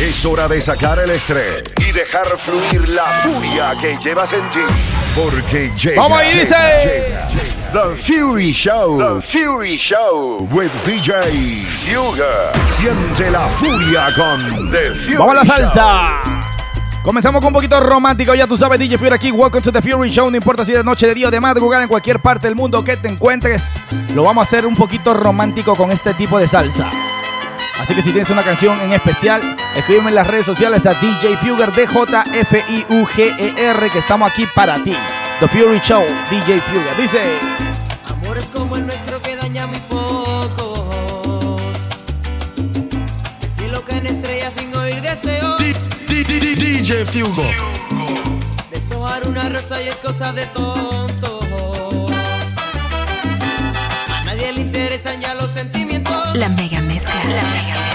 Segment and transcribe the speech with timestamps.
[0.00, 4.60] Es hora de sacar el estrés y dejar fluir la furia que llevas en ti.
[5.16, 6.00] Porque llega.
[6.00, 6.54] ¿Cómo ahí dice?
[7.72, 8.98] The Fury Show.
[8.98, 10.48] The Fury Show.
[10.52, 12.52] With DJ Fuga.
[12.70, 15.56] Siente la furia con The Fury Vamos a la Show.
[15.56, 16.22] salsa.
[17.02, 20.10] Comenzamos con un poquito romántico, ya tú sabes, DJ Fury aquí, welcome to the Fury
[20.10, 22.54] Show, no importa si de noche, de día o de madrugada, en cualquier parte del
[22.54, 23.80] mundo que te encuentres,
[24.14, 26.90] lo vamos a hacer un poquito romántico con este tipo de salsa.
[27.80, 31.36] Así que si tienes una canción en especial, escríbeme en las redes sociales a DJ
[31.36, 32.20] Fugger, D-J-F-I-U-G-E-R,
[33.90, 34.94] que estamos aquí para ti.
[35.40, 36.96] The Fury Show, DJ Fugger.
[36.96, 37.22] Dice,
[38.06, 41.62] Amores como el nuestro que daña muy pocos.
[43.40, 45.60] El cielo cae en estrellas sin oír deseos.
[46.08, 47.44] DJ Fugo.
[48.70, 51.44] Deshojar una rosa y es cosa de tontos.
[54.10, 56.36] A nadie le interesan ya los sentimientos.
[56.36, 57.14] La mega mezcla.
[57.24, 57.87] La mega mezcla.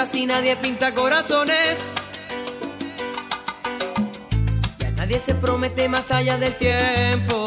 [0.00, 1.78] Casi nadie pinta corazones.
[4.78, 7.44] Ya nadie se promete más allá del tiempo.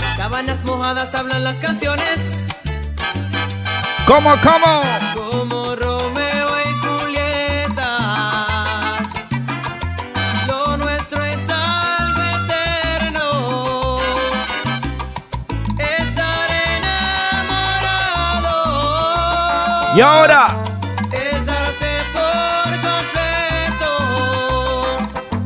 [0.00, 2.20] De sábanas mojadas hablan las canciones.
[4.08, 5.25] ¿cómo, cómo?
[19.96, 20.62] Y ahora,
[21.10, 23.90] Es darse por completo.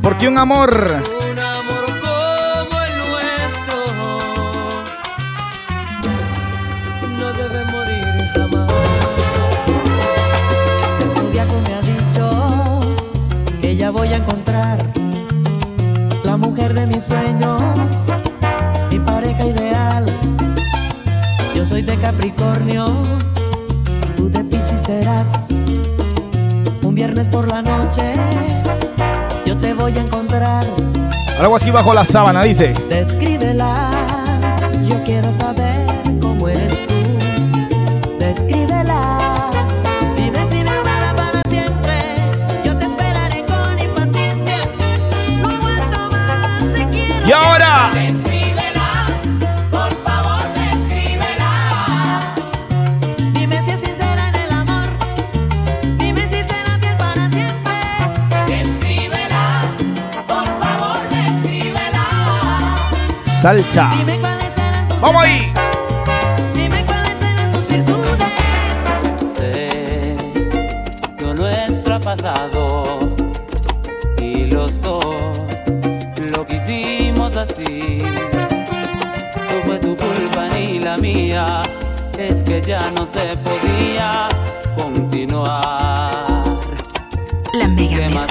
[0.01, 0.69] porque un amor
[1.31, 3.77] Un amor como el nuestro.
[7.17, 8.71] No debe morir jamás.
[11.01, 12.25] El zodiaco me ha dicho
[13.61, 14.77] que ya voy a encontrar
[16.25, 17.61] la mujer de mis sueños,
[18.91, 20.05] mi pareja ideal.
[21.55, 22.85] Yo soy de Capricornio,
[24.91, 25.47] serás.
[26.83, 28.13] Un viernes por la noche,
[29.45, 30.65] yo te voy a encontrar.
[31.39, 32.73] algo así bajo la sábana, dice.
[32.89, 33.89] Descríbela,
[34.87, 35.90] yo quiero saber
[63.41, 63.89] salsa.
[63.97, 65.51] Dime cuáles serán sus Vamos ahí.
[66.53, 68.17] Dime cuáles serán sus virtudes.
[69.35, 70.15] Sé
[71.19, 72.99] lo nuestro ha pasado
[74.21, 75.41] y los dos
[76.35, 77.97] lo que hicimos así.
[79.49, 81.63] No fue tu culpa ni la mía,
[82.19, 84.27] es que ya no se podía
[84.77, 86.11] continuar.
[87.53, 88.30] La mega ¿Qué más mezcla.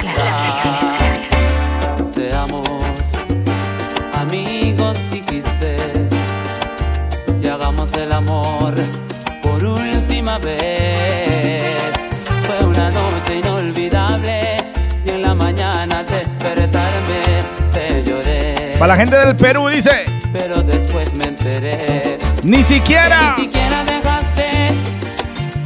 [18.81, 20.05] Para la gente del Perú, dice.
[20.33, 23.35] Pero después me enteré Ni siquiera.
[23.37, 24.69] ni siquiera dejaste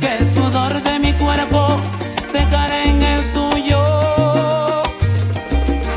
[0.01, 1.81] que el sudor de mi cuerpo
[2.29, 3.81] secara en el tuyo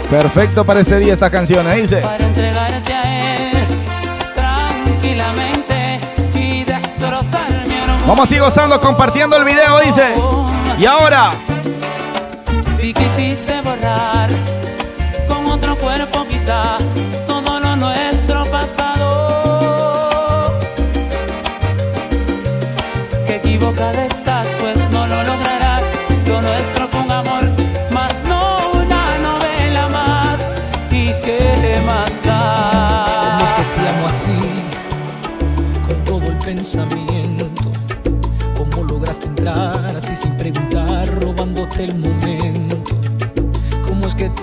[0.09, 1.81] Perfecto para este día esta canción, ¿eh?
[1.81, 1.97] dice.
[1.97, 3.67] para entregarte a él
[4.37, 5.99] tranquilamente
[6.35, 8.07] y destrozar mi orgullo.
[8.07, 10.13] Vamos a seguir gozando, compartiendo el video, dice.
[10.79, 11.31] Y ahora,
[12.79, 13.48] Si quisiste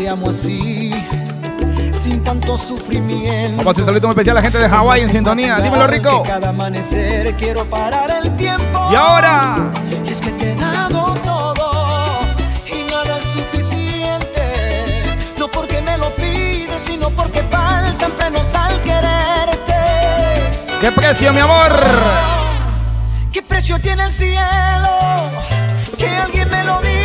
[0.06, 0.92] te amo así?
[1.92, 3.58] Sin tanto sufrimiento.
[3.58, 5.56] Vamos a hacer saludo especial a la gente de Hawái en sintonía.
[5.56, 6.22] Dímelo, Rico.
[6.22, 8.90] Que cada amanecer quiero parar el tiempo.
[8.92, 9.72] Y ahora.
[10.06, 12.20] Y es que te he dado todo
[12.68, 14.54] y nada es suficiente.
[15.40, 19.74] No porque me lo pides, sino porque faltan frenos al quererte.
[20.82, 21.84] ¿Qué precio, mi amor?
[23.32, 25.00] ¿Qué precio tiene el cielo?
[25.98, 27.05] Que alguien me lo diga.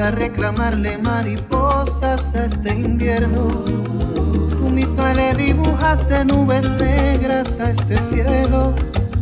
[0.00, 3.48] A reclamarle mariposas a este invierno.
[4.48, 8.74] Tú misma le dibujaste nubes negras a este cielo.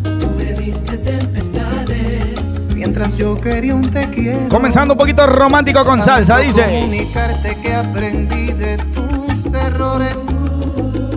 [0.03, 2.41] Tú me diste tempestades.
[2.75, 4.49] Mientras yo quería un te quiero.
[4.49, 6.63] Comenzando un poquito romántico con salsa, dice.
[6.65, 10.27] Comunicarte que aprendí de tus errores.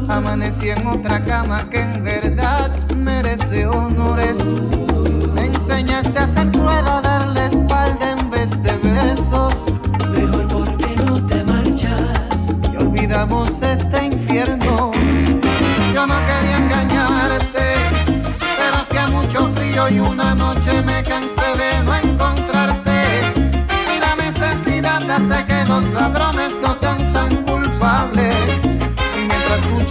[0.09, 1.81] Amanecí en otra cama que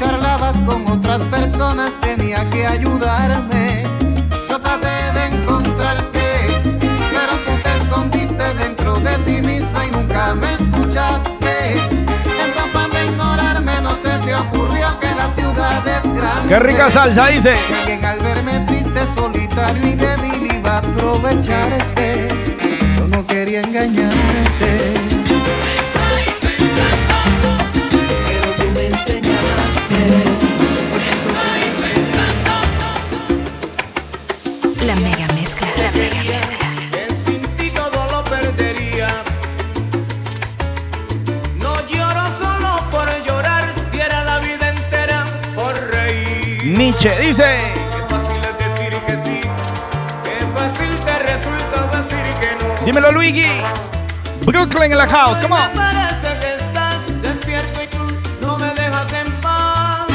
[0.01, 3.83] charlabas con otras personas tenía que ayudarme.
[4.49, 6.23] Yo traté de encontrarte,
[6.81, 11.73] pero tú te escondiste dentro de ti misma y nunca me escuchaste.
[11.73, 16.49] En tu afán de ignorarme no se te ocurrió que la ciudad es grande.
[16.49, 17.53] Qué rica salsa, dice.
[17.81, 22.29] Alguien al verme triste, solitario y débil iba a aprovecharse.
[22.97, 24.90] Yo no quería engañarte.
[47.03, 47.59] Nietzsche, dice.
[47.93, 49.41] Qué fácil es decir que sí,
[50.23, 52.85] qué fácil te resulta decir que no.
[52.85, 53.47] Dímelo, Luigi.
[54.45, 55.73] Brooklyn en la house, come Me on.
[55.75, 60.09] parece que estás despierto y tú no me dejas en paz.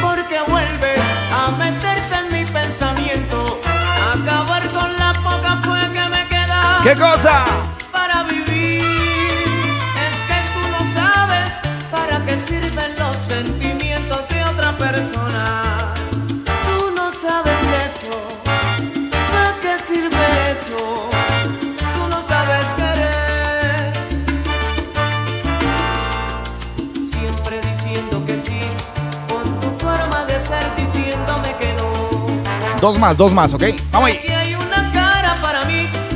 [0.00, 1.00] Porque vuelves
[1.34, 6.78] a meterte en mi pensamiento, a acabar con la poca fue que me queda.
[6.84, 7.44] ¿Qué cosa?
[32.80, 33.64] Dos más, dos más, ¿ok?
[33.90, 34.20] Vamos ahí.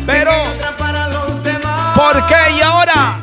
[0.07, 0.31] Pero-.
[1.95, 2.53] ¿Por qué?
[2.57, 3.20] ¿Y ahora?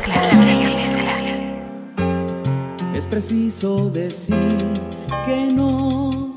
[0.00, 0.30] La.
[2.94, 4.34] Es preciso decir
[5.26, 6.34] que no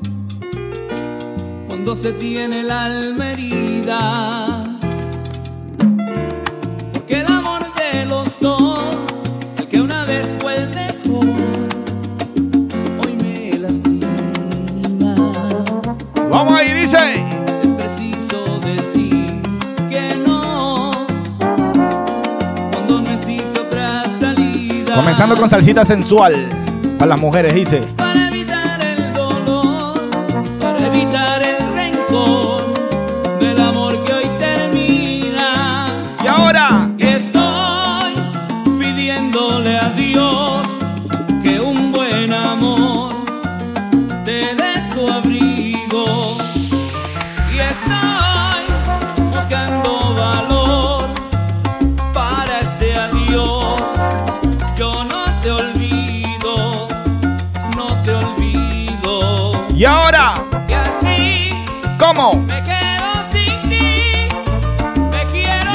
[1.66, 4.55] cuando se tiene el alma herida.
[25.26, 26.48] Empezando con salsita sensual
[27.00, 27.80] para las mujeres, dice.
[27.96, 30.08] Para evitar el dolor,
[30.60, 32.62] para evitar el rencor
[33.40, 35.88] del amor que hoy termina.
[36.22, 38.14] Y ahora y estoy
[38.78, 40.68] pidiéndole a Dios
[41.42, 42.85] que un buen amor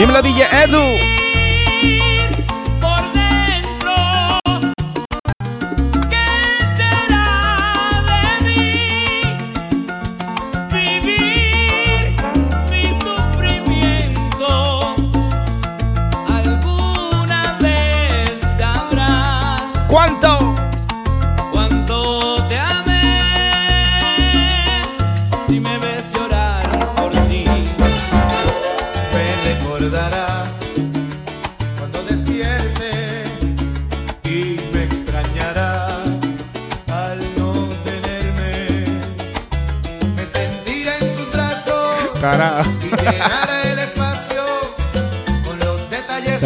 [0.01, 1.20] 你们来 melodi.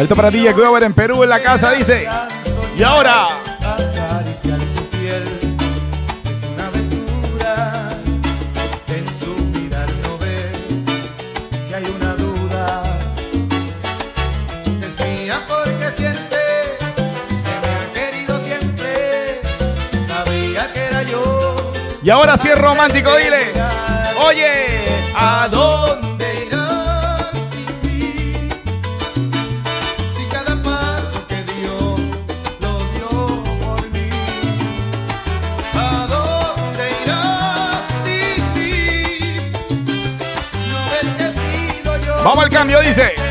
[0.06, 2.08] Esto para DJ Glover en Perú, en la casa, dice.
[2.78, 3.26] Y ahora.
[22.00, 23.52] Y ahora sí es romántico, dile.
[24.24, 24.86] Oye,
[25.16, 25.75] adoro.
[42.36, 43.25] Vamos al cambio, dice.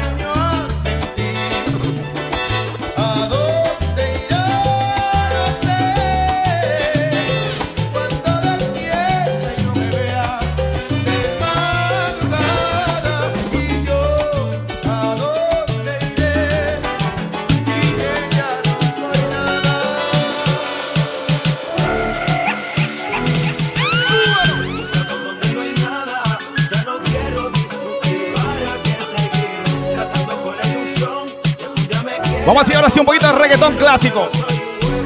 [33.56, 34.28] reggaetón clásico.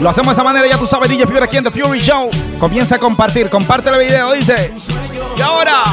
[0.02, 2.30] Lo hacemos de esa manera, ya tú sabes, DJ Fury aquí en The Fury Show.
[2.60, 4.72] Comienza a compartir, comparte el video, dice.
[5.38, 5.84] Y ahora.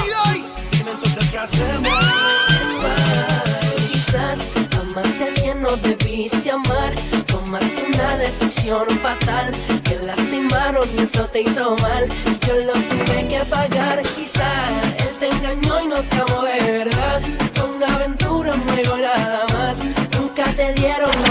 [3.93, 4.47] Quizás
[4.81, 6.95] amaste a quien no debiste amar.
[7.27, 9.53] Tomaste una decisión fatal.
[9.83, 12.09] Te lastimaron y eso te hizo mal.
[12.47, 14.03] Yo lo tuve que pagar.
[14.17, 17.21] Quizás él te engañó y no te amó de verdad.
[17.55, 19.85] Fue una aventura, un juego nada más.
[20.19, 21.26] Nunca te dieron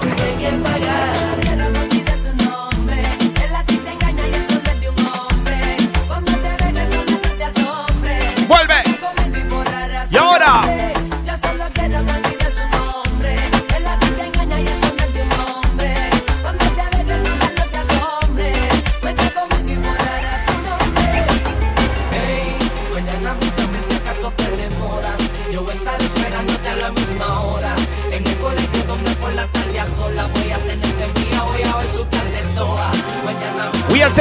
[0.00, 1.19] te dejen pagar.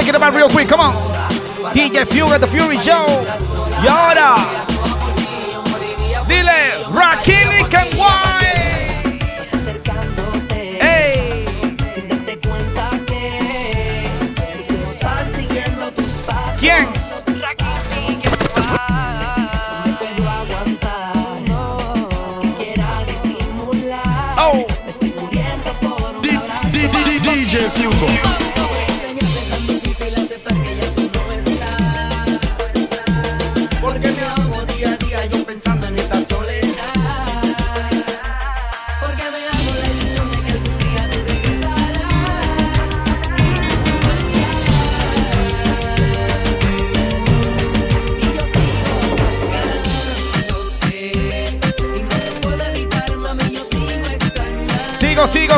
[0.09, 0.67] it about real quick.
[0.67, 0.93] Come on.
[1.73, 3.05] DJ Fury the Fury Joe.
[3.85, 4.35] Yoda.
[6.27, 8.48] Dile, Rakini can why?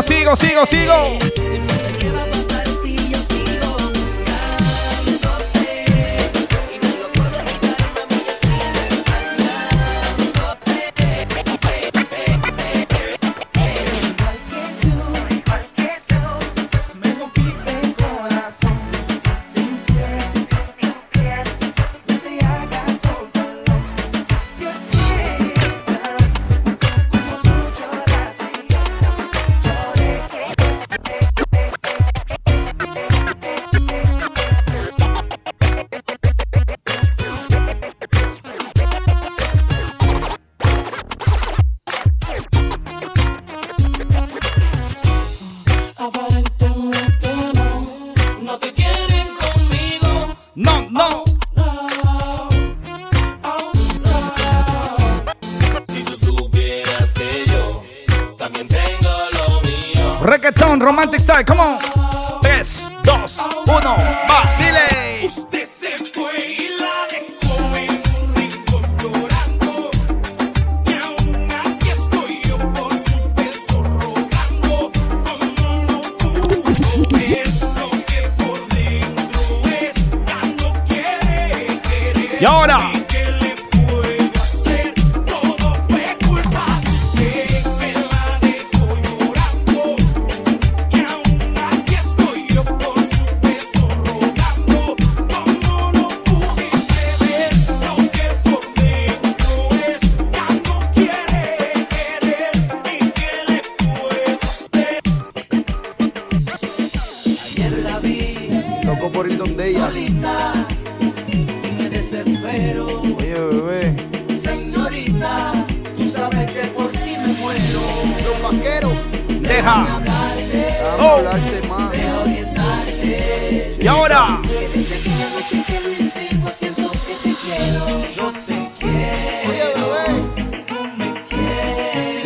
[0.01, 1.50] sigo, sigo, sigo.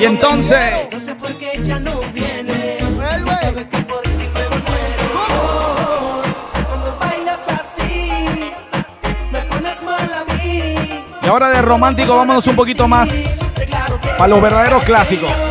[0.06, 0.60] Y entonces.
[0.84, 2.78] Entonces, ¿por qué ella no viene?
[3.26, 6.22] Sabe que por ti me muero.
[6.68, 8.12] Cuando bailas así,
[9.32, 10.76] me pones mal a mí.
[11.24, 13.40] Y ahora de romántico, vámonos un poquito más
[14.16, 15.45] para los verdaderos clásicos.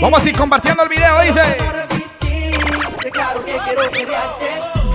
[0.00, 1.40] Vamos a ir compartiendo el video, dice.
[3.02, 3.42] que quiero.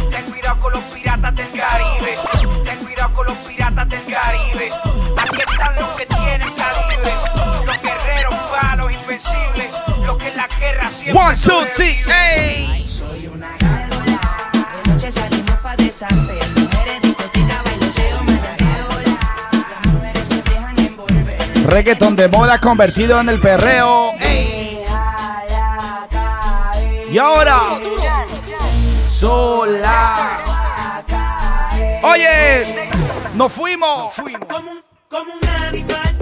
[0.09, 2.15] Ten cuidado con los piratas del Caribe.
[2.63, 4.69] Ten cuidado con los piratas del Caribe.
[5.17, 7.13] Aquí están los que tienen calibre.
[7.65, 9.75] Los guerreros palos invencibles.
[10.05, 11.23] Los que en la guerra siempre.
[11.23, 12.83] One, two, three, hey.
[12.87, 14.19] Soy una gárgola.
[14.83, 16.49] De noche salimos pa' deshacer.
[16.55, 18.87] Mujeres, discoteca, bailoteo, manadeo.
[19.69, 21.67] Las mujeres se dejan envolver.
[21.67, 24.14] Reggaeton de moda convertido en el perreo.
[27.15, 27.79] Y ahora.
[29.07, 30.37] Sola.
[32.03, 32.89] Oye,
[33.35, 34.13] nos fuimos.
[34.49, 36.17] Como un, como un animal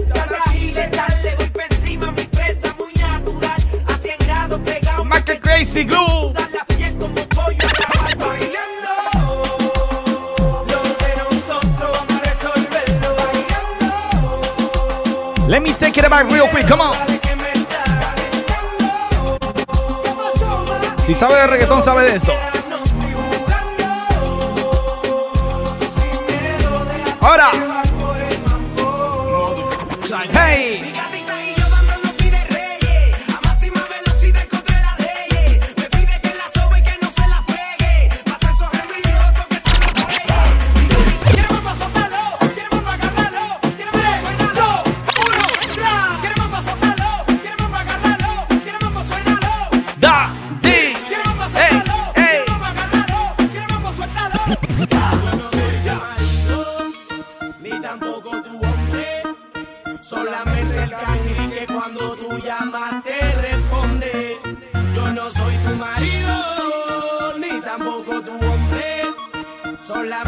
[1.24, 3.56] le voy por encima mi presa muy natural.
[3.92, 5.04] A 100 grados pegado.
[5.04, 6.32] Más que Crazy Glue.
[15.48, 17.23] Let me take it back real quick, come on.
[21.14, 22.32] Sabe de reggaetón, sabe de esto.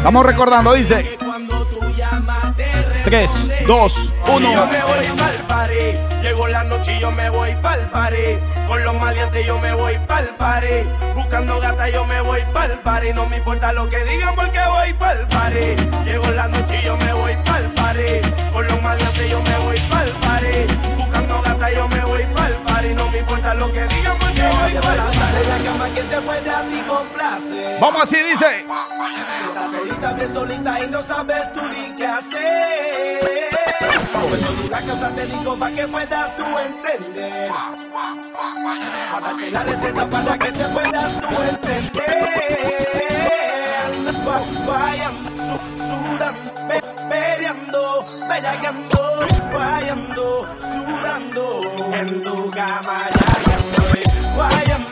[0.07, 1.03] Vamos recordando, dice.
[1.03, 3.03] que cuando tú llamas te responde.
[3.03, 4.53] 3, 2, Y 1.
[4.53, 8.39] Yo me voy pa'l pared, llegó la noche y yo me voy pa'l pared.
[8.69, 10.85] Con los maleantes yo me voy pa'l pared.
[11.13, 13.13] Buscando gata yo me voy pa'l pared.
[13.13, 15.77] No me importa lo que digan porque voy pa'l pared.
[16.05, 18.25] Llegó la noche y yo me voy pa'l pared.
[18.53, 20.69] Con los maleantes yo me voy pa'l pared.
[20.97, 22.95] Buscando gata yo me voy pa'l pared.
[22.95, 24.16] No me importa lo que digan
[27.79, 28.65] Vamos así, dice.
[29.47, 33.19] Estás solita, bien solita y no sabes tú ni qué hacer.
[34.13, 37.51] Por eso una cosa te digo para que puedas tú entender.
[39.11, 42.27] Para darte la receta para que te puedas tú entender.
[44.67, 45.13] Vayan
[45.77, 49.19] sudando, pe- peleando, bellaqueando,
[49.51, 51.43] guayando, sudando
[51.93, 53.03] en tu cama,
[54.37, 54.86] ya guayando,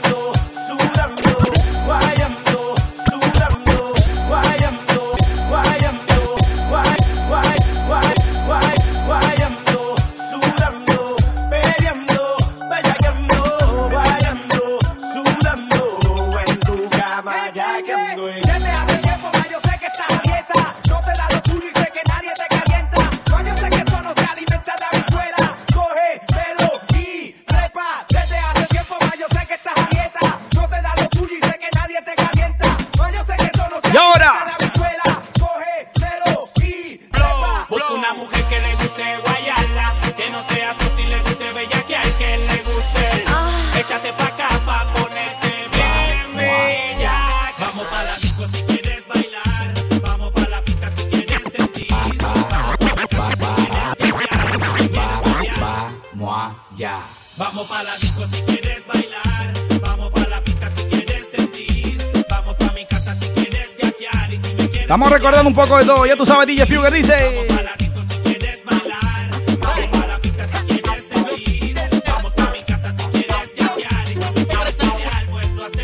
[65.56, 66.06] poco de todo.
[66.06, 67.48] Ya tú sabes, DJ Fugger dice.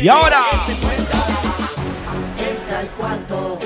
[0.00, 0.40] Y ahora.
[2.38, 3.58] Entra al cuarto,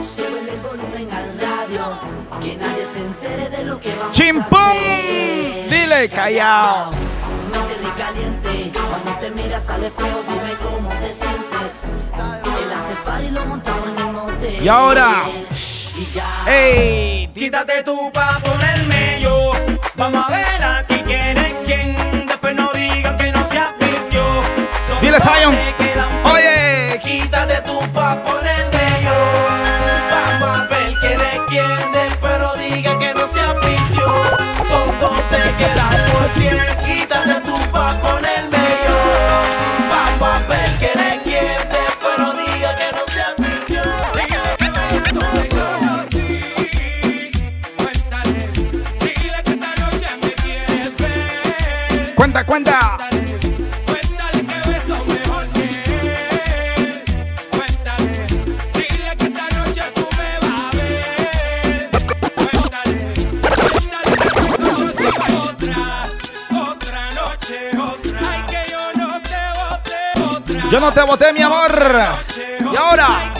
[0.00, 1.98] sube el volumen al radio,
[2.40, 4.58] que nadie se entere de lo que vamos a ¡Chimpum!
[4.58, 5.68] hacer.
[5.68, 6.90] Dile, callao.
[7.52, 8.55] Métele caliente,
[8.88, 11.84] cuando te miras al espejo dime cómo te sientes.
[12.62, 14.64] El after party lo montamos en el motel.
[14.64, 15.24] Y ahora.
[15.96, 16.26] Y ya.
[16.46, 17.28] ¡Ey!
[17.28, 19.52] Quítate tú pa' ponerme yo.
[19.94, 22.26] Vamos a ver aquí quién es quién.
[22.26, 24.22] Después no digan que no se advirtió.
[25.00, 25.65] Dile, Zion.
[68.46, 70.70] Que yo no te boté otra.
[70.70, 71.72] Yo no te boté, mi amor.
[72.72, 73.35] Y ahora.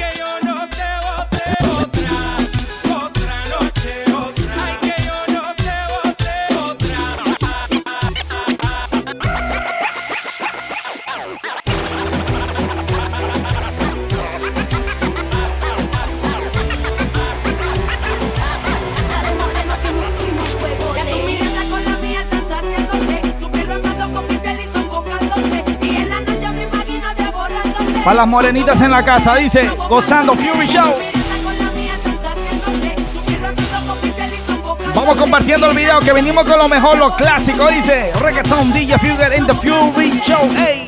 [28.07, 29.69] Para las morenitas en la casa, dice.
[29.89, 30.95] Gozando Fury Show.
[34.95, 38.13] Vamos compartiendo el video que venimos con lo mejor, lo clásico, dice.
[38.21, 40.49] Reggaeton DJ Fugger in the Fury Show.
[40.57, 40.87] Ey.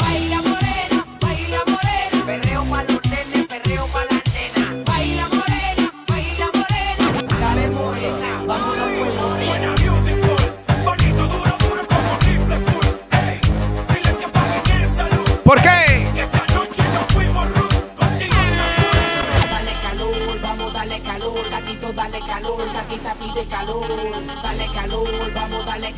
[2.25, 2.85] Perreo pa'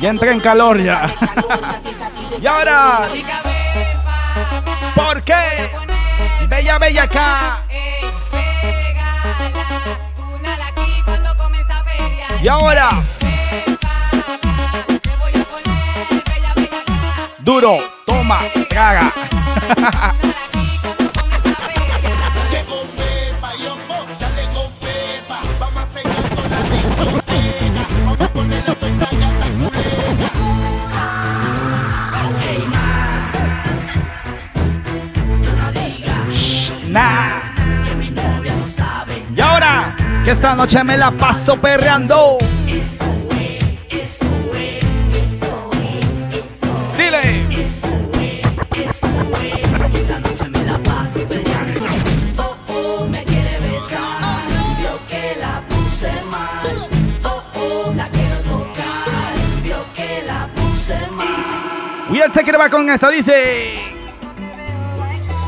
[0.01, 1.07] Ya entré en calor ya.
[2.41, 3.01] y ahora.
[4.95, 5.69] ¿Por qué?
[6.47, 7.63] Bella, bella acá.
[12.41, 12.89] Y ahora.
[17.37, 19.13] Duro, toma, traga.
[40.23, 42.37] que esta noche me la paso perreando.
[46.97, 47.45] Dile.
[52.37, 54.45] Oh, oh, me quiere besar,
[54.77, 56.87] vio que la puse mal.
[57.23, 62.31] Oh, la quiero tocar, vio que la puse mal.
[62.31, 63.79] Taking it back con esta, dice.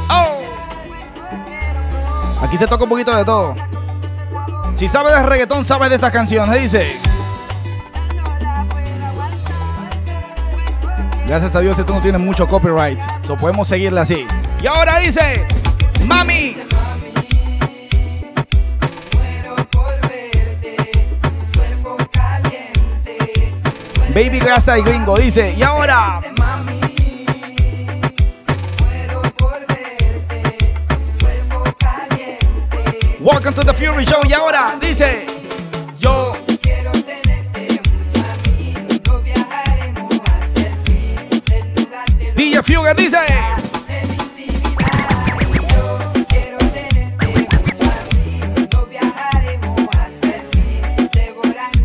[0.10, 0.42] Oh.
[2.44, 3.73] Aquí se toca un poquito de todo.
[4.84, 6.98] Si sabes de reggaetón, sabes de estas canciones, dice.
[11.26, 13.00] Gracias a Dios esto no tiene mucho copyright.
[13.26, 14.28] So podemos seguirle así.
[14.62, 15.48] Y ahora dice,
[16.06, 16.58] mami.
[24.10, 26.20] Baby Rasta y Gringo dice, y ahora.
[33.24, 34.20] Welcome to the Fury Show.
[34.28, 35.26] Y ahora dice,
[35.98, 36.34] yo.
[42.36, 43.18] DJ Fuga dice.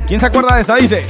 [0.09, 0.75] ¿Quién se acuerda de esta?
[0.75, 1.07] Dice.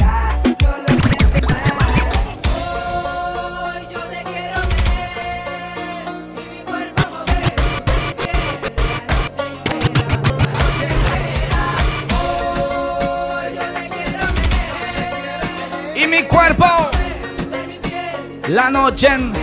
[18.79, 19.38] La noche.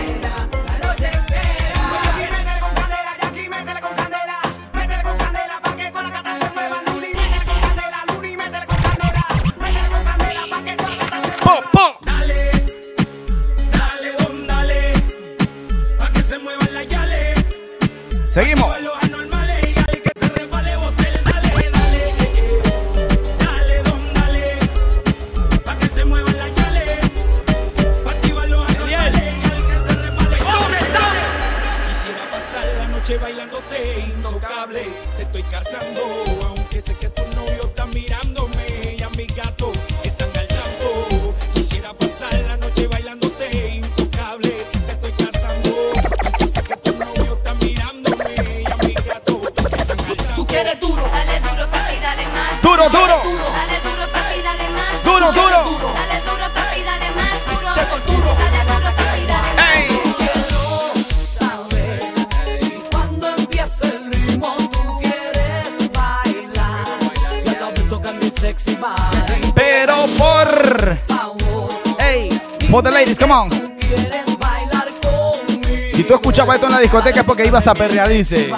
[52.76, 53.22] Duro, duro.
[53.24, 55.02] Dale duro, papi, dale más.
[55.02, 55.64] Duro, duro.
[55.94, 57.40] Dale duro, papi, dale más.
[57.48, 57.72] Duro.
[57.72, 57.88] Dale
[58.68, 59.80] duro, papi, dale más.
[68.02, 69.52] Te mi sexy body.
[69.54, 70.98] Pero por.
[71.98, 72.28] Hey,
[72.70, 73.48] for the ladies, come on.
[75.94, 78.52] Si tú escuchabas esto en la discoteca es porque ibas a perrear, dice.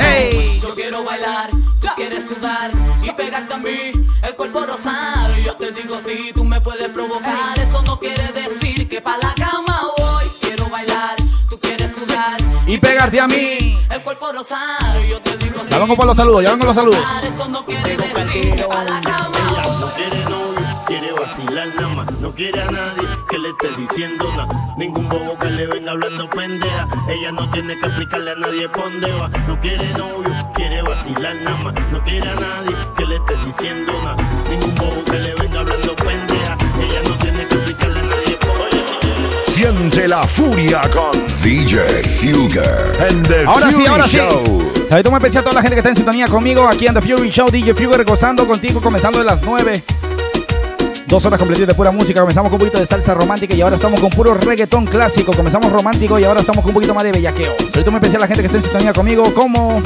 [0.00, 0.58] Hey.
[0.60, 2.81] Yo quiero bailar, tú quieres sudar
[3.12, 5.36] y pegarte a mí, el cuerpo rosar.
[5.38, 9.34] Yo te digo si tú me puedes provocar, eso no quiere decir que pa' la
[9.34, 10.24] cama voy.
[10.40, 11.16] Quiero bailar,
[11.48, 13.78] tú quieres sudar Y pegarte a mí.
[13.90, 15.00] el cuerpo rosar.
[15.08, 17.08] Yo te digo Ya vengo por los saludos, ya vengo por los saludos.
[17.24, 19.38] eso no quiere decir que pa' la cama
[22.32, 24.74] No quiere a nadie que le esté diciendo nada.
[24.78, 26.88] Ningún bobo que le venga hablando pendeja.
[27.06, 29.28] Ella no tiene que explicarle a nadie dónde va.
[29.46, 31.74] No quiere novio, quiere vacilar nada más.
[31.92, 34.16] No quiere a nadie que le esté diciendo nada.
[34.48, 36.56] Ningún bobo que le venga hablando pendeja.
[36.80, 38.38] Ella no tiene que explicarle a nadie
[39.44, 44.16] Siente la furia con DJ Fugger and the Ahora sí, Fury ahora sí.
[44.16, 44.72] Show.
[44.88, 47.02] Saludos muy especial a toda la gente que está en sintonía conmigo aquí en The
[47.02, 47.50] Fury Show.
[47.50, 49.84] DJ Fury gozando contigo, comenzando de las 9.
[51.12, 52.20] Dos horas completitas de pura música.
[52.20, 55.34] Comenzamos con un poquito de salsa romántica y ahora estamos con puro reggaetón clásico.
[55.34, 57.54] Comenzamos romántico y ahora estamos con un poquito más de bellaqueo.
[57.70, 59.82] Saludos muy especial a la gente que está en sintonía conmigo como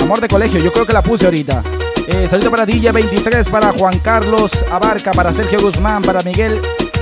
[0.00, 0.58] Amor de Colegio.
[0.58, 1.62] Yo creo que la puse ahorita.
[2.08, 6.60] Eh, para DJ 23, para Juan Carlos Abarca, para Sergio Guzmán, para Miguel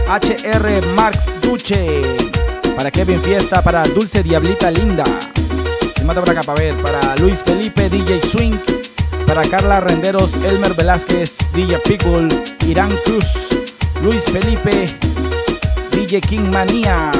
[0.08, 2.02] HR Marx Duche,
[2.76, 5.04] para Kevin Fiesta, para Dulce Diablita Linda.
[5.96, 6.76] Se mata por acá para ver.
[6.82, 8.83] Para Luis Felipe, DJ Swing.
[9.26, 12.28] Para Carla Renderos, Elmer Velázquez, DJ Pitbull,
[12.66, 13.48] Irán Cruz,
[14.02, 14.86] Luis Felipe,
[15.90, 17.10] DJ King Manía.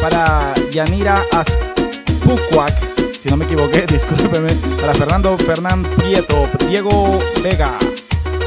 [0.00, 2.74] Para Yanira Aspucuac,
[3.18, 4.52] si no me equivoqué, discúlpeme.
[4.80, 7.72] Para Fernando Fernán Prieto, Diego Vega.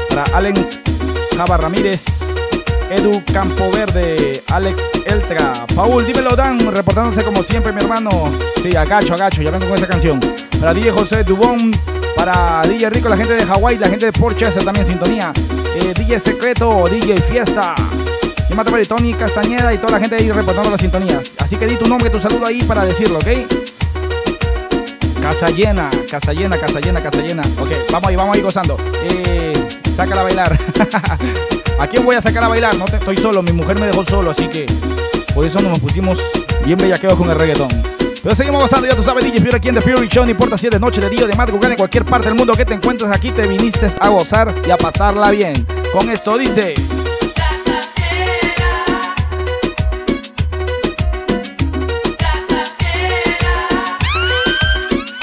[0.08, 0.78] Para Alex
[1.36, 2.34] Java Ramírez,
[2.90, 8.10] Edu Campoverde, Alex Eltra, Paul, dímelo Dan, reportándose como siempre mi hermano.
[8.62, 10.20] Sí, agacho, agacho, ya vengo con esa canción.
[10.60, 11.72] Para DJ José Dubón,
[12.24, 15.32] para DJ Rico, la gente de Hawái, la gente de Port Chester también sintonía.
[15.74, 17.74] Eh, DJ Secreto, DJ Fiesta.
[18.50, 21.32] Y mata para Tony Castañeda y toda la gente ahí reportando las sintonías.
[21.38, 23.26] Así que di tu nombre, tu saludo ahí para decirlo, ¿ok?
[25.22, 27.42] Casa llena, casa llena, casa llena, casa llena.
[27.58, 28.76] Ok, vamos ahí, vamos ahí gozando.
[29.02, 29.54] Eh,
[29.96, 30.58] sácala a bailar.
[31.78, 32.76] ¿A quién voy a sacar a bailar?
[32.76, 34.66] No te- estoy solo, mi mujer me dejó solo, así que
[35.34, 36.20] por eso nos pusimos
[36.66, 37.70] bien bellaqueos con el reggaetón.
[38.22, 40.24] Pero seguimos gozando, ya tú sabes, DJ Fury aquí en The Fury Show.
[40.24, 42.52] No importa si es de noche, de día, de madrugada, en cualquier parte del mundo
[42.54, 45.66] que te encuentres aquí, te viniste a gozar y a pasarla bien.
[45.92, 46.74] Con esto dice.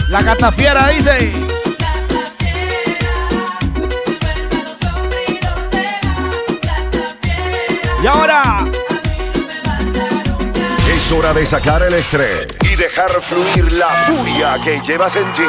[0.10, 1.32] La catafiera dice.
[8.02, 8.66] Y ahora.
[10.92, 15.44] Es hora de sacar el estrés dejar fluir la furia que llevas en ti.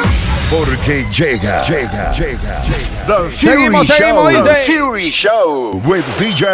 [0.49, 2.59] Porque llega, llega, llega.
[3.05, 3.95] The Fury Seguimos, Show.
[3.97, 4.49] seguimos, dice.
[4.49, 6.45] The Fury Show with DJ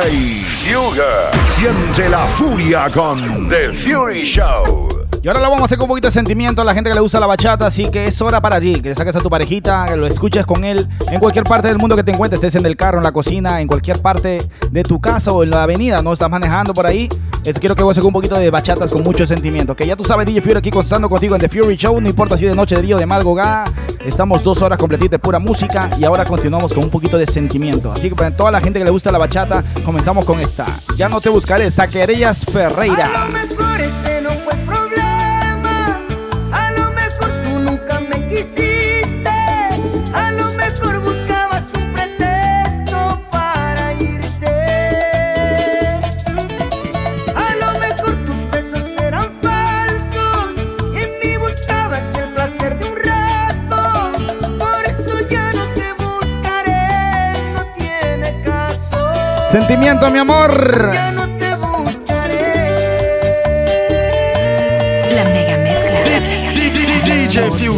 [0.46, 1.32] Fugger.
[1.48, 4.95] Siente la furia con The Fury Show.
[5.26, 6.94] Y ahora lo vamos a hacer con un poquito de sentimiento a la gente que
[6.94, 9.28] le gusta la bachata, así que es hora para ti, que le saques a tu
[9.28, 12.62] parejita, que lo escuches con él en cualquier parte del mundo que te encuentres, estés
[12.62, 14.38] en el carro, en la cocina, en cualquier parte
[14.70, 17.10] de tu casa o en la avenida, no estás manejando por ahí.
[17.60, 19.76] Quiero que con un poquito de bachatas con mucho sentimiento.
[19.76, 22.38] Que ya tú sabes, DJ Fury aquí constando contigo en The Fury Show, no importa
[22.38, 23.66] si de noche, de día o de madrugada,
[24.06, 27.92] estamos dos horas completitas de pura música y ahora continuamos con un poquito de sentimiento.
[27.92, 30.66] Así que para toda la gente que le gusta la bachata, comenzamos con esta.
[30.98, 33.10] Ya no te buscaré, Saquerillas Ferreira.
[59.58, 60.92] Sentimiento, mi amor.
[60.94, 62.72] Ya no te buscaré.
[65.16, 65.92] La mega mezcla.
[66.12, 67.16] La mega mezcla.
[67.16, 67.75] DJ Fuel.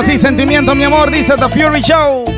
[0.00, 2.29] así, sentimiento, mi amor, dice The Fury Show.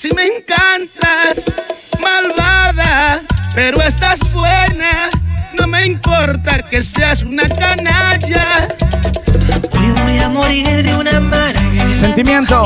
[0.00, 1.44] Así me encantas,
[2.00, 3.20] malvada,
[3.54, 5.10] pero estás buena.
[5.58, 8.66] No me importa que seas una canalla.
[9.78, 11.60] Hoy voy a morir de una amarga.
[12.00, 12.62] Sentimiento.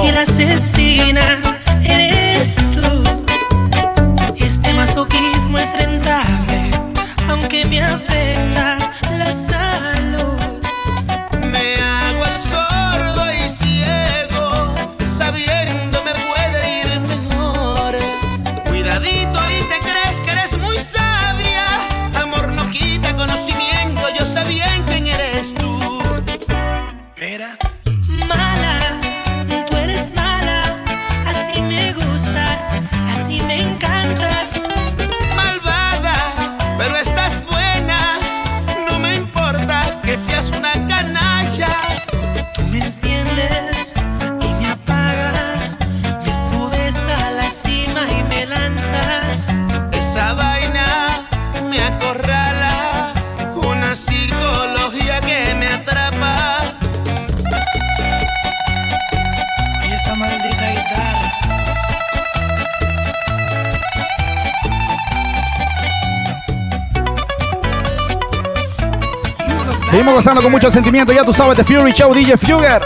[70.25, 71.13] pasando con mucho sentimiento.
[71.13, 72.81] Ya tú sabes, The Fury Show, DJ Fugger.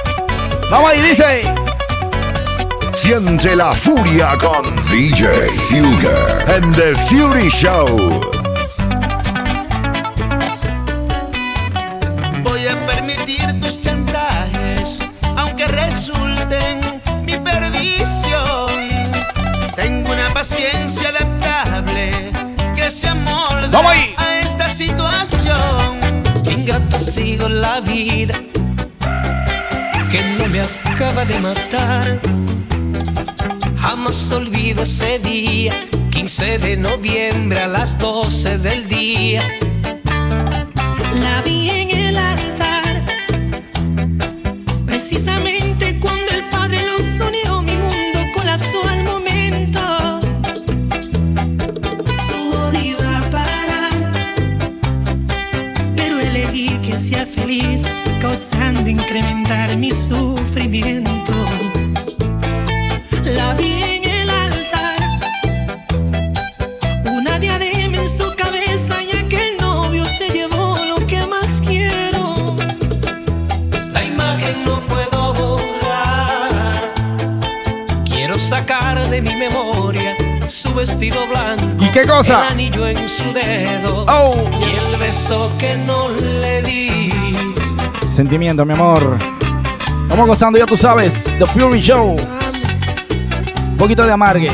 [0.73, 1.43] Vamos ahí, dice.
[2.93, 8.38] Siente la furia con DJ Fugger en The Fury Show.
[31.49, 31.78] una
[83.19, 84.45] su dedo oh.
[84.61, 87.13] y el beso que no le di.
[88.09, 89.19] Sentimiento, mi amor.
[90.09, 91.35] Vamos gozando, ya tú sabes.
[91.39, 92.17] The Fury Show.
[93.71, 94.51] Un poquito de amargue.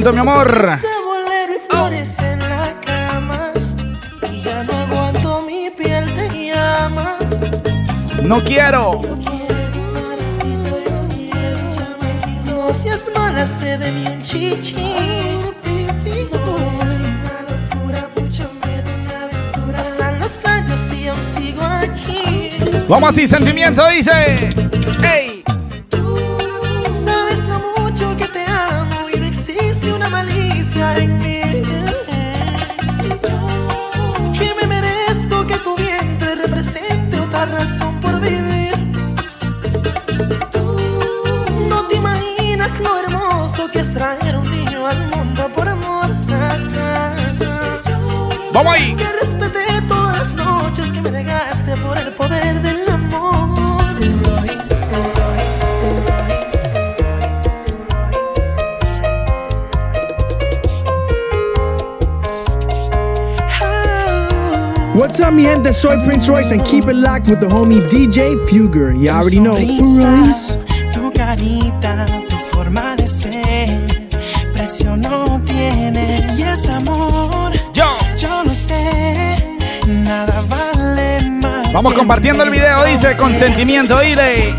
[0.00, 0.70] Sentimiento, mi amor.
[8.22, 9.00] No quiero.
[12.46, 14.94] No seas mala, sé de mi un chichi.
[19.76, 22.56] Pasan los años y aún sigo aquí.
[22.88, 24.69] Vamos así, sentimiento, dice.
[65.72, 68.92] Soy Prince Royce and keep it locked with the homie DJ Fugger.
[68.98, 69.54] You already know.
[69.54, 70.58] Royce.
[70.92, 74.08] Tu carita, tu forma de ser,
[74.52, 77.52] precio no tiene y es amor.
[77.72, 79.36] Yo, yo no sé,
[79.86, 81.72] nada vale más.
[81.72, 83.46] Vamos compartiendo el video, dice, con beso.
[83.46, 84.54] sentimiento, dile.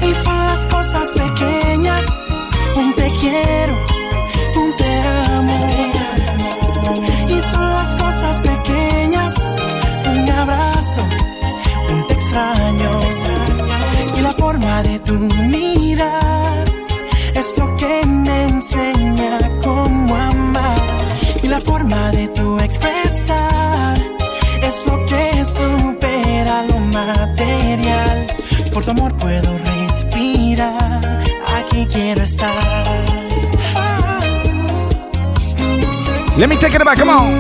[36.42, 37.40] Let me take it back, come on.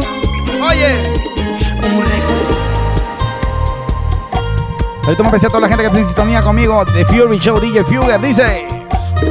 [0.62, 0.94] Oye.
[5.04, 7.60] Ahorita me empecé a toda la gente que está en sintonía conmigo de Fury Show
[7.60, 8.22] DJ Fugger.
[8.22, 8.68] Dice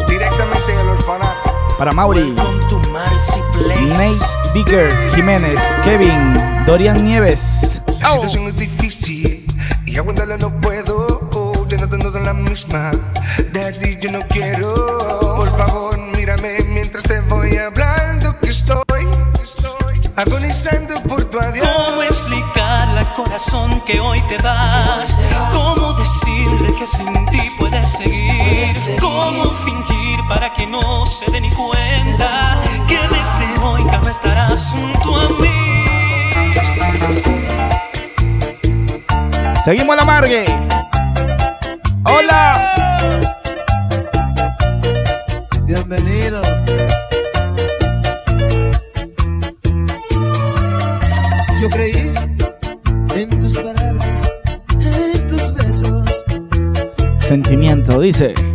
[0.08, 1.76] Directamente en el orfanato.
[1.78, 4.16] para Mauri, Nate
[4.54, 7.80] Vickers, Jiménez, Kevin, Dorian Nieves.
[8.00, 9.30] La situación es difícil
[39.70, 40.44] Seguimos la Margue.
[42.02, 42.74] Hola.
[45.64, 46.42] Bienvenido.
[51.62, 52.12] Yo creí
[53.14, 54.32] en tus palabras,
[54.80, 56.24] en tus besos.
[57.18, 58.49] Sentimiento, dice.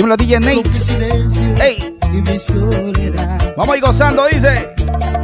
[0.00, 0.72] Dímelo, DJ Nate.
[0.72, 1.98] silencio Ey.
[2.04, 3.52] y mi soledad.
[3.54, 4.74] Vamos a ir gozando, dice.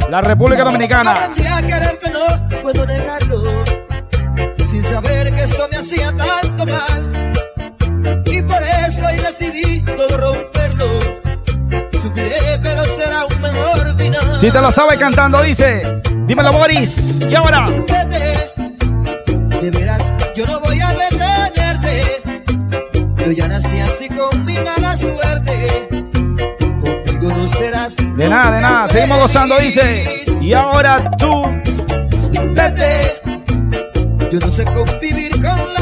[0.07, 1.13] La República Dominicana.
[1.13, 3.41] Aprendí a quererte, no puedo negarlo,
[4.67, 7.33] sin saber que esto me hacía tanto mal.
[8.27, 10.85] Y por eso hoy decidí todo romperlo.
[11.99, 14.39] Sufriré, pero será un mejor final.
[14.39, 16.01] Si te lo sabes cantando, dice.
[16.27, 17.25] Dímelo, Boris.
[17.27, 17.65] Y ahora.
[28.17, 28.87] De nada, de nada.
[28.87, 30.25] Seguimos gozando, dice.
[30.41, 31.43] Y ahora tú.
[32.55, 33.21] Vete,
[34.31, 35.76] yo no sé convivir con la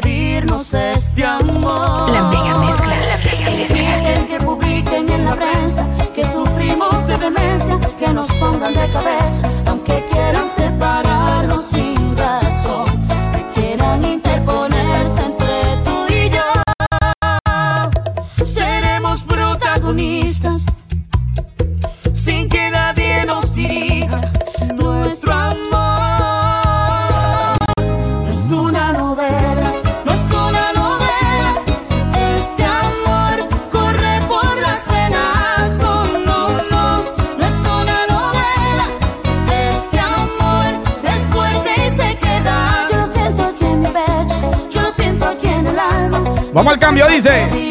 [0.00, 2.10] pedirnos este amor.
[2.10, 4.26] La mega mezcla, la mega mezcla.
[4.26, 5.84] Que publiquen en la prensa
[6.14, 9.47] que sufrimos de demencia, que nos pongan de cabeza
[47.18, 47.67] Easy.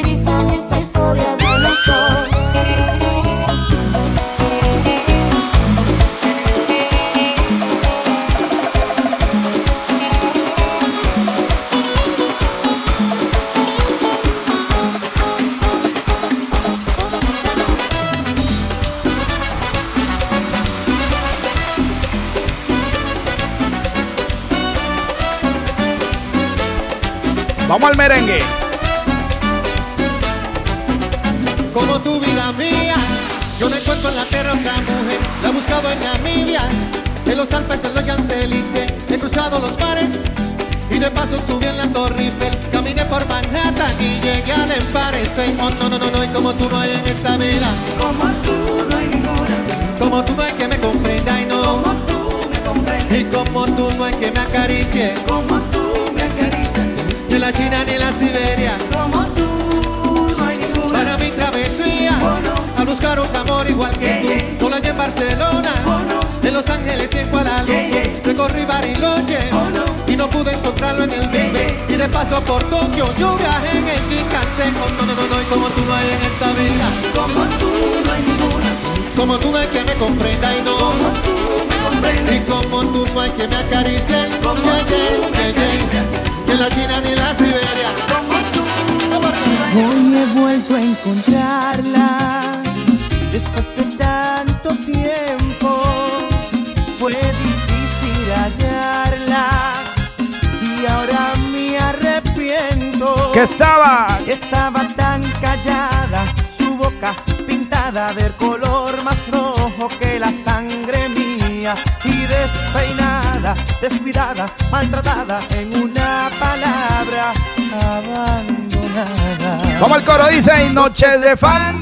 [121.16, 121.77] de fan.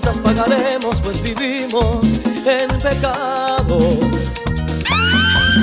[0.00, 3.78] cuentas pagaremos, pues vivimos en pecado.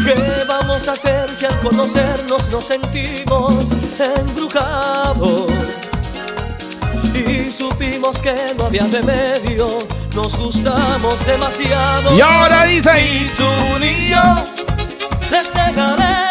[0.04, 3.66] ¿Qué vamos a hacer si al conocernos nos sentimos
[4.00, 5.52] embrujados?
[7.14, 9.68] Y supimos que no había remedio,
[10.14, 12.18] nos gustamos demasiado.
[12.18, 14.36] Y ahora dice: Y tú ni yo
[15.32, 16.25] les dejaré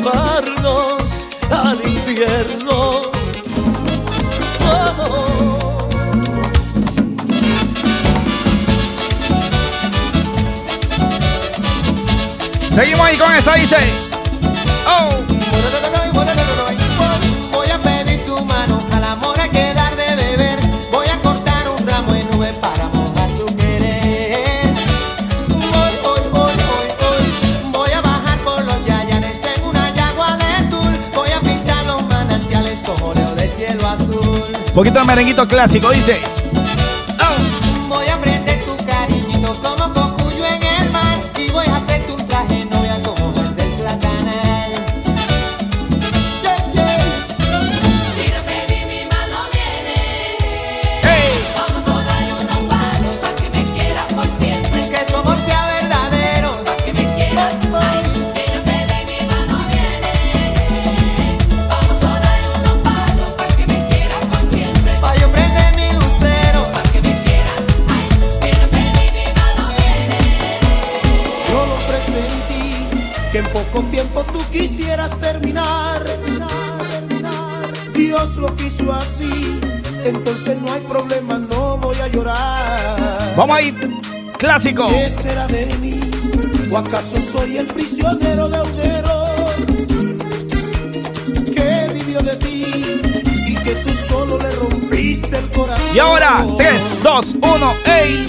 [0.00, 1.18] llevarnos
[1.50, 3.00] al infierno.
[12.70, 14.07] Seguimos ahí con esa, dice.
[34.78, 36.37] Poquito de merenguito clásico, dice.
[80.08, 83.34] entonces no hay problema, no voy a llorar.
[83.36, 83.74] Vamos ahí,
[84.38, 84.86] clásico.
[84.88, 86.00] ¿Qué será de mí?
[86.70, 89.24] ¿O acaso soy el prisionero de deudero
[91.54, 93.00] que vivió de ti
[93.46, 95.94] y que tú solo le rompiste el corazón?
[95.94, 98.26] Y ahora, 3, 2, 1, ¡ey!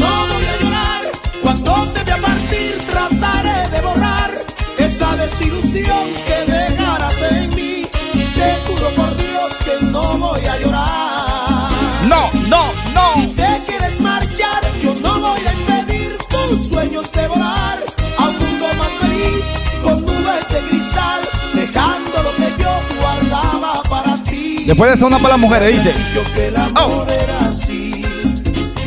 [16.99, 17.79] sueños de volar
[18.17, 19.45] a un mundo más feliz
[19.83, 21.19] con nubes de cristal,
[21.53, 24.65] dejando lo que yo guardaba para ti.
[24.65, 25.93] Después de eso, una para las mujeres, dice.
[26.13, 27.11] Yo que el amor oh.
[27.11, 28.01] era así.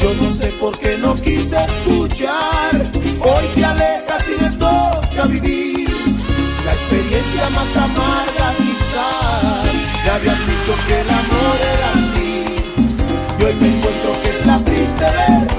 [0.00, 2.82] Yo no sé por qué no quise escuchar.
[3.20, 5.88] Hoy te alejas y me toca vivir
[6.64, 10.04] la experiencia más amarga, quizás.
[10.04, 12.44] Te habían dicho que el amor era así.
[13.38, 15.51] Y hoy me encuentro que es la triste verdad.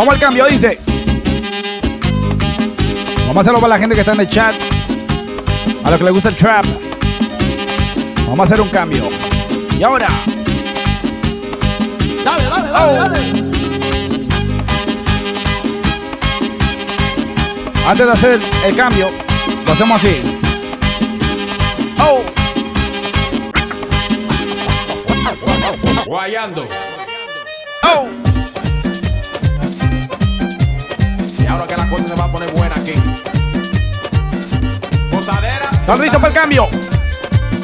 [0.00, 0.80] Vamos al cambio, dice.
[3.18, 4.54] Vamos a hacerlo para la gente que está en el chat.
[5.84, 6.64] A los que les gusta el trap.
[8.24, 9.10] Vamos a hacer un cambio.
[9.78, 10.08] Y ahora.
[12.24, 13.18] Dale, dale, dale, dale.
[17.86, 19.10] Antes de hacer el cambio,
[19.66, 20.22] lo hacemos así.
[21.98, 22.22] Oh.
[26.06, 26.66] Guayando.
[32.90, 33.02] Aquí.
[35.10, 35.70] Posadera.
[35.72, 36.68] ¿Están listos para el cambio?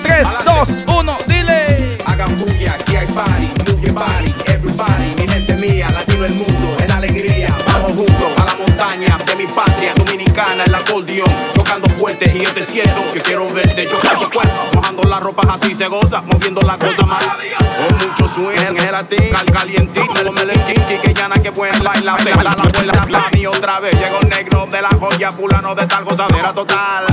[0.03, 0.69] 3, 2,
[0.99, 1.99] 1, dile.
[2.07, 6.77] Hagan bulla, aquí hay party, move your body, everybody, mi gente mía, latino el mundo,
[6.81, 9.96] en alegría, vamos juntos a la montaña de mi patria
[10.37, 13.87] dominicana, el acordeón, tocando fuerte y yo te siento que quiero verte.
[13.87, 18.29] Chocar tu cuerpo, mojando las ropas así se goza, moviendo la cosa más, con mucho
[18.29, 23.39] swing, ti, cal calientito, el kinky, que llana que buena baila, la la abuela, la
[23.39, 27.07] y otra vez, llegó el negro de la joya, fulano de tal gozadera total.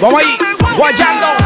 [0.00, 0.36] Vamos ahí,
[0.76, 1.41] guayando.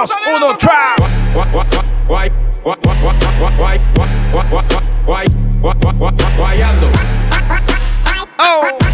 [0.00, 0.98] Dos, uno, trap.
[8.38, 8.89] Oh.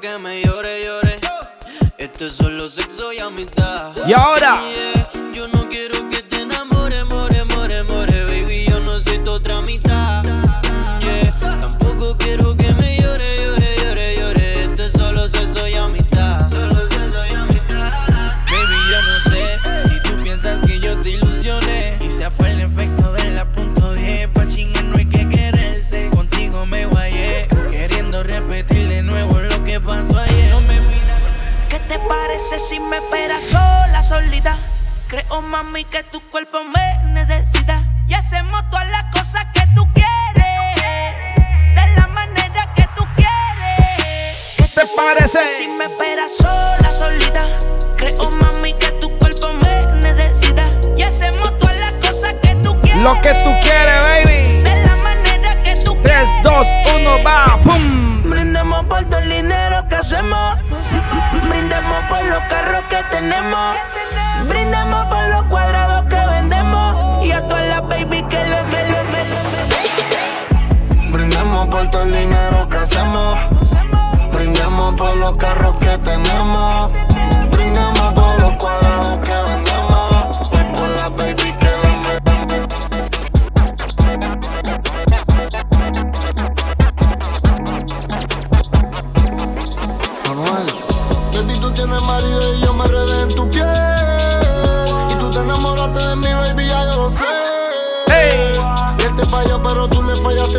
[0.00, 1.16] Quiero que me llore, llore.
[1.98, 2.87] Esto es solo sexo
[35.38, 37.84] Creo, mami, que tu cuerpo me necesita.
[38.08, 41.14] Y hacemos todas las cosas que tú quieres.
[41.76, 44.36] De la manera que tú quieres.
[44.56, 45.46] ¿Qué te parece?
[45.46, 47.46] Si me esperas sola, solita.
[47.96, 50.62] Creo, mami, que tu cuerpo me necesita.
[50.96, 53.00] Y hacemos todas las cosas que tú quieres.
[53.04, 54.58] Lo que tú quieres, baby.
[54.58, 56.66] De la manera que tú 3, 2,
[56.96, 57.60] 1, va.
[57.62, 58.28] ¡Pum!
[58.28, 60.58] Brindemos por todo el dinero que hacemos.
[61.48, 63.76] Brindemos por los carros que tenemos.
[64.48, 68.88] Brindemos por los cuadrados que vendemos y a todas las baby que le ven.
[71.10, 73.36] Brindemos por todo el dinero que hacemos.
[74.32, 76.92] Brindemos por los carros que tenemos.
[77.50, 79.67] Brindemos por los cuadrados que vendemos.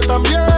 [0.10, 0.49] También.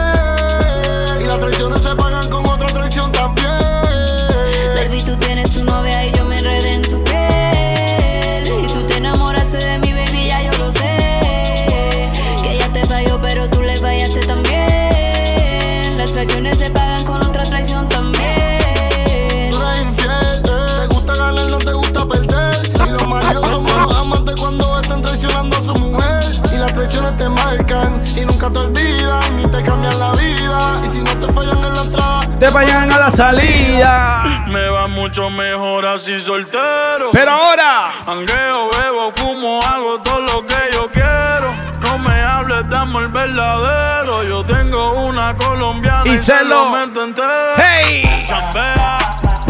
[28.16, 30.80] Y nunca te olvidan ni te cambian la vida.
[30.84, 34.24] Y si no te fallan en la entrada, Te vayan a la salida.
[34.48, 37.10] Me va mucho mejor así soltero.
[37.12, 37.90] Pero ahora.
[38.06, 41.52] Hangueo, bebo, fumo, hago todo lo que yo quiero.
[41.82, 44.22] No me hables de amor verdadero.
[44.24, 47.28] Yo tengo una colombiana Y y, se lo- meto entero.
[47.56, 48.26] ¡Hey!
[48.28, 48.98] Chambea,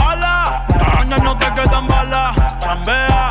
[0.07, 2.37] ala, cañas no te quedan balas.
[2.61, 3.31] Chambea,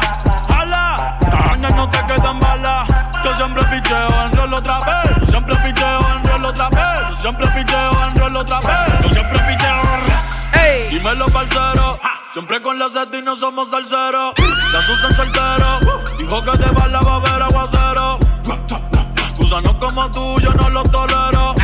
[0.60, 1.18] ala,
[1.48, 2.88] cañas no te quedan balas.
[3.24, 5.11] Yo siempre picheo en rol otra vez.
[5.32, 7.10] Siempre picheo en rol otra vez.
[7.10, 9.02] Yo siempre picheo en rol otra vez.
[9.02, 9.82] Yo siempre picheo.
[10.54, 10.90] ¡Ey!
[10.90, 11.98] Dímelo, parcero.
[12.34, 14.34] Siempre con la seta y no somos salseros.
[14.74, 15.80] La Susan soltero.
[16.18, 18.20] Dijo que bala va a haber aguacero.
[19.38, 21.56] Gusanos como tú, yo no los tolero.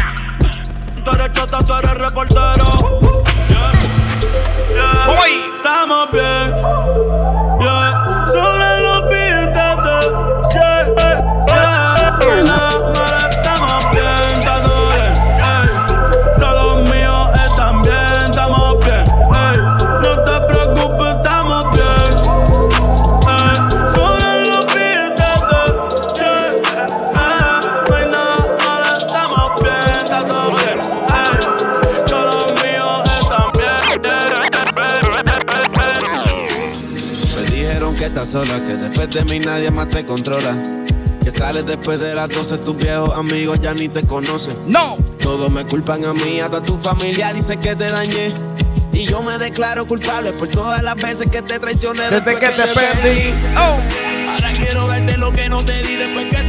[1.04, 3.00] Tú eres chota, tú eres reportero.
[4.70, 5.58] Yeah.
[5.58, 6.77] Estamos bien.
[38.38, 40.56] Sola, que después de mí nadie más te controla.
[41.24, 44.54] Que sales después de las 12, tus viejos amigos ya ni te conocen.
[44.68, 44.96] No.
[45.20, 48.34] Todos me culpan a mí, hasta tu familia dice que te dañé.
[48.94, 52.10] Y yo me declaro culpable por todas las veces que te traicioné.
[52.12, 53.34] Desde que te perdí.
[53.58, 54.32] Oh.
[54.32, 56.44] Ahora quiero darte lo que no te di después que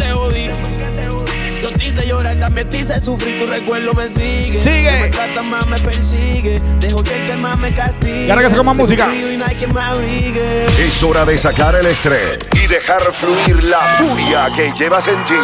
[1.99, 4.59] hice llorar, también te hice sufrir, tu recuerdo me sigue.
[4.59, 4.93] Sigue.
[4.93, 6.61] No me trata más, me persigue.
[6.81, 8.27] Dejo que el que más me castigue.
[8.27, 9.07] Y ahora que se coma música.
[9.07, 10.67] frío Y no hay quien me abrigue.
[10.79, 15.35] Es hora de sacar el estrés y dejar fluir la furia que llevas en ti.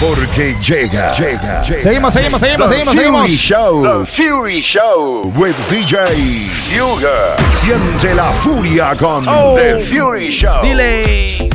[0.00, 1.82] Porque llega, llega, llega.
[1.82, 3.30] Seguimos, seguimos, seguimos, The seguimos, Fury seguimos.
[3.32, 3.82] Show.
[3.82, 7.36] The Fury Show with DJ Fuga.
[7.52, 9.54] Siente la furia con Oh.
[9.56, 10.62] The Fury Show.
[10.62, 11.48] Dile.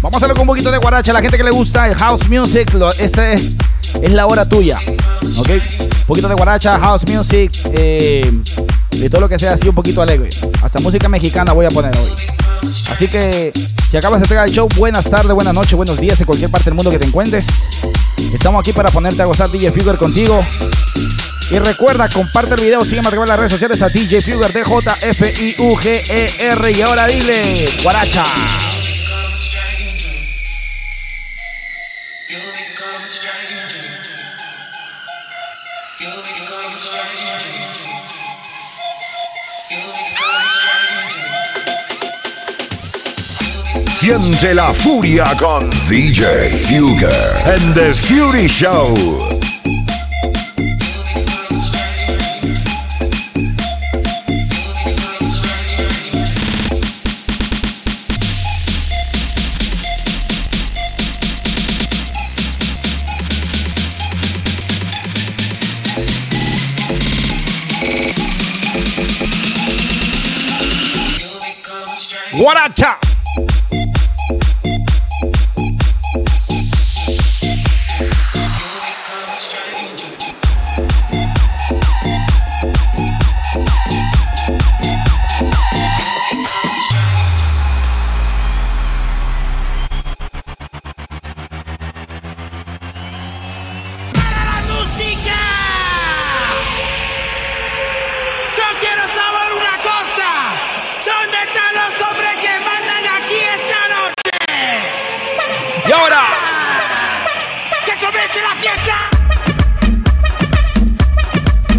[0.00, 1.10] Vamos a hacerlo con un poquito de guaracha.
[1.10, 3.34] A la gente que le gusta el house music, lo- este
[4.02, 4.76] es la hora tuya.
[5.38, 5.48] ¿Ok?
[5.50, 8.30] Un poquito de guaracha, house music, eh,
[8.90, 10.30] de todo lo que sea así un poquito alegre.
[10.62, 12.10] Hasta música mexicana voy a poner hoy.
[12.90, 13.52] Así que
[13.90, 16.66] si acabas de entregar el show, buenas tardes, buenas noches, buenos días en cualquier parte
[16.66, 17.70] del mundo que te encuentres.
[18.16, 20.44] Estamos aquí para ponerte a gozar DJ Fugger contigo.
[21.50, 24.52] Y recuerda, comparte el video, sígueme a través de las redes sociales a DJ Fugger,
[24.52, 25.00] D-J-F-I-U-G-E-R.
[26.72, 28.24] Y ahora dile, guaracha.
[44.00, 47.10] Siente la furia con DJ Fuga
[47.44, 48.94] and The Fury Show.
[72.32, 72.98] Guaracha.
[73.00, 73.09] música!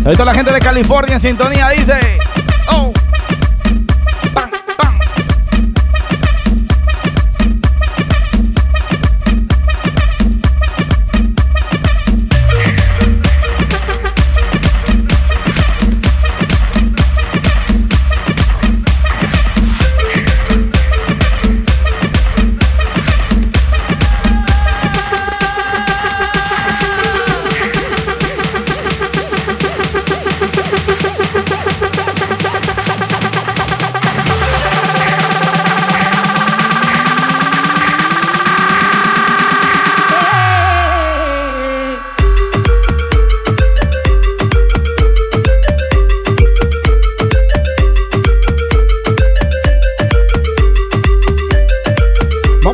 [0.01, 2.17] Saludito a la gente de California en sintonía, dice.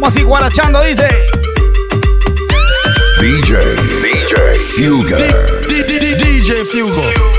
[0.08, 1.06] Así guarachando, dice.
[3.20, 3.58] DJ,
[4.02, 5.68] DJ, Fugger.
[5.68, 7.37] DJ Fugo.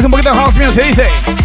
[0.00, 1.39] Seguimos un poquito de house music,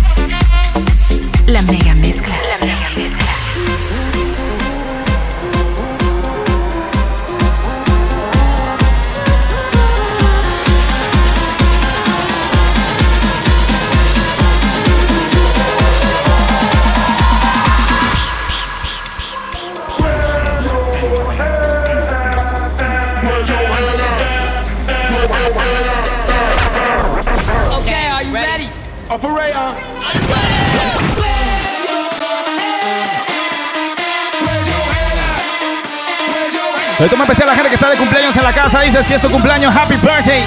[37.96, 38.82] cumpleaños en la casa.
[38.82, 40.44] Dice, si es su cumpleaños, happy birthday.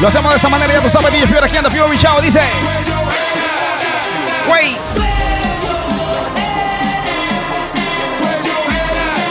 [0.00, 2.20] Lo hacemos de esta manera, ya tú sabes, DJ Fiore aquí The Fury Show.
[2.20, 2.40] Dice,
[4.50, 4.76] wey.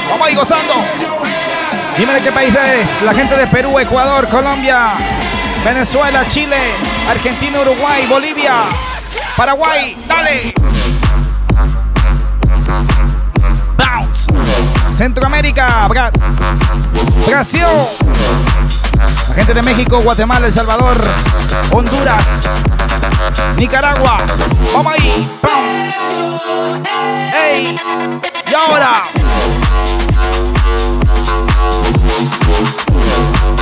[0.09, 0.73] Vamos ahí gozando.
[1.97, 3.01] Dime de qué país es.
[3.01, 4.93] La gente de Perú, Ecuador, Colombia,
[5.63, 6.57] Venezuela, Chile,
[7.09, 8.63] Argentina, Uruguay, Bolivia,
[9.35, 9.97] Paraguay.
[10.07, 10.53] Dale.
[13.77, 14.31] Bounce.
[14.95, 15.87] Centroamérica,
[17.27, 17.65] Brasil.
[19.29, 20.97] La gente de México, Guatemala, El Salvador,
[21.71, 22.49] Honduras,
[23.57, 24.17] Nicaragua.
[24.73, 25.29] Vamos ahí.
[25.41, 26.81] ¡Pam!
[27.33, 27.79] ¡Ey!
[28.49, 29.03] Y ahora.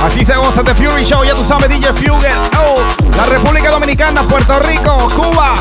[0.04, 2.32] Así se goza de Fury Show, ya tú sabes, DJ Fugger.
[2.58, 2.74] Oh,
[3.16, 5.54] la República Dominicana, Puerto Rico, Cuba.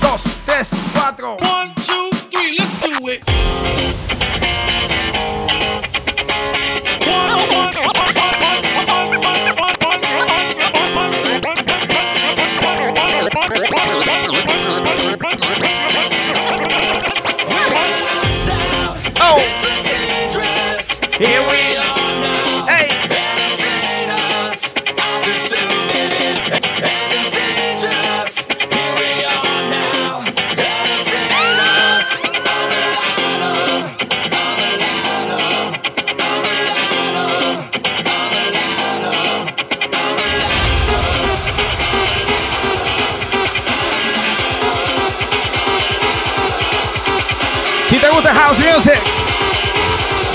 [0.00, 1.36] Dos, tres, cuatro.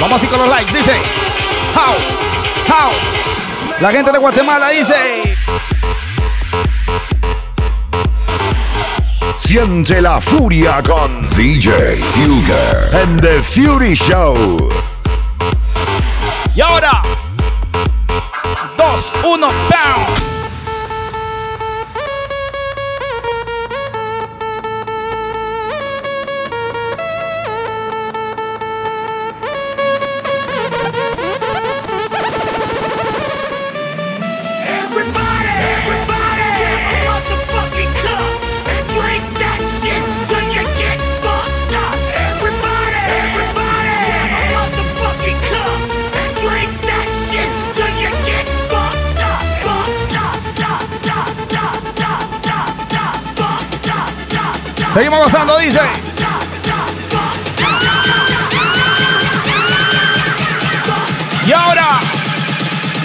[0.04, 0.78] Vamos así con los likes.
[0.78, 0.92] Dice
[1.74, 2.08] house,
[2.68, 3.82] house.
[3.82, 5.38] La gente de Guatemala dice.
[9.38, 14.70] Siente la furia con DJ Fugger en The Fury Show.
[16.56, 17.02] Y ahora,
[18.78, 20.33] dos, uno, down.
[54.94, 55.80] Seguimos gozando, dice.
[61.48, 62.00] Y ahora,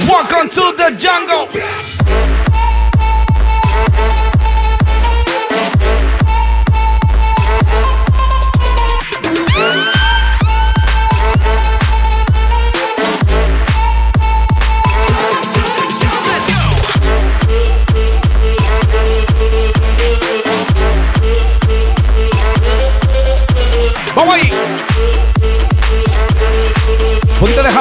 [0.07, 1.49] welcome to the jungle.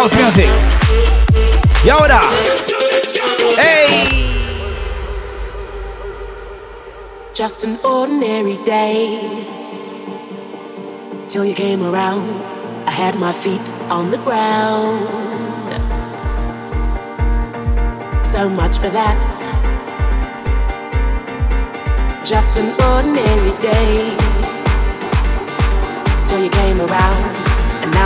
[0.07, 0.49] House music.
[1.83, 2.21] Y ahora.
[3.57, 4.09] ¡Ey!
[7.33, 9.19] Just an ordinary day.
[11.27, 12.29] Till you came around,
[12.87, 15.07] I had my feet on the ground.
[18.25, 19.17] So much for that.
[22.25, 24.15] Just an ordinary day.
[26.27, 27.36] Till you came around,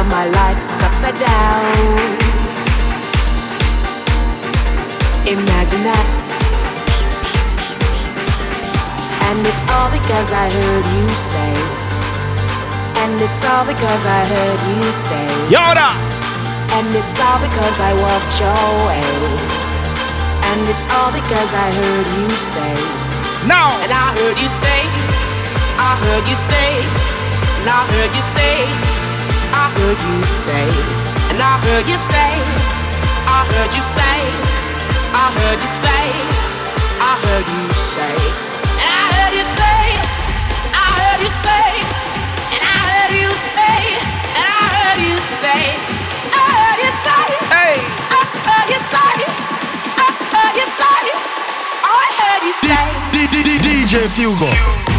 [0.03, 1.77] now my life's upside down.
[5.27, 6.07] Imagine that.
[9.27, 11.53] And it's all because I heard you say.
[13.01, 15.27] And it's all because I heard you say.
[15.53, 15.93] Yoda!
[16.77, 19.05] And it's all because I walked your way.
[20.49, 22.75] And it's all because I heard you say.
[23.47, 23.69] Now!
[23.81, 24.81] And I heard you say.
[25.77, 26.69] I heard you say.
[27.61, 28.90] And I heard you say.
[29.81, 30.67] Heard you say.
[31.33, 32.31] And I heard you say.
[33.25, 34.21] I heard you say.
[35.09, 36.05] I heard you say.
[37.01, 38.13] I heard you say.
[38.77, 39.81] And I heard you say.
[40.69, 41.65] I heard you say.
[42.53, 43.73] And I heard you say.
[44.37, 45.63] And I heard you say.
[46.29, 47.25] I heard you say.
[47.49, 47.75] Hey.
[48.13, 49.17] I heard you say.
[49.97, 51.01] I heard you say.
[51.89, 52.85] I heard you say.
[53.65, 54.90] DJ Fugo.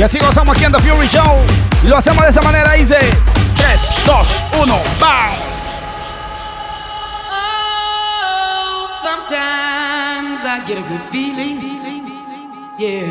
[0.00, 1.44] Y así gozamos aquí en The Fury Show.
[1.84, 2.72] Y lo hacemos de esa manera.
[2.72, 2.96] Dice
[3.54, 5.30] 3, 2, 1, ¡bam!
[7.30, 11.60] Oh, sometimes I get a good feeling.
[12.78, 13.02] Yeah.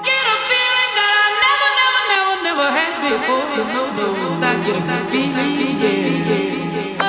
[0.00, 3.44] Get a feeling that I never, never, never, never had before.
[3.76, 5.76] No, no, I get a good feeling.
[5.82, 6.96] Yeah.
[6.98, 7.04] Oh,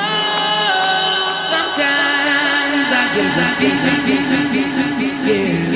[1.47, 4.83] sometimes I get a good feeling.
[5.25, 5.72] Yeah.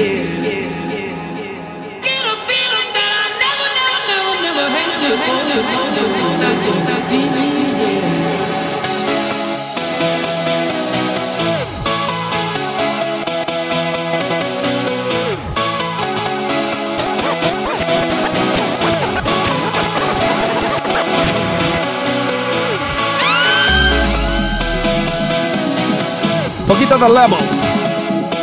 [26.97, 27.61] De levels.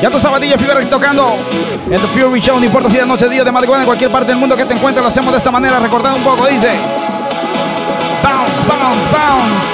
[0.00, 1.26] Ya tú sabes, DJ aquí tocando
[1.90, 2.56] en The Fury Show.
[2.60, 4.74] No importa si de noche, día, de madrugada, en cualquier parte del mundo que te
[4.74, 5.80] encuentres, lo hacemos de esta manera.
[5.80, 6.70] Recordando un poco, dice:
[8.22, 9.73] Bounce, bounce, bounce.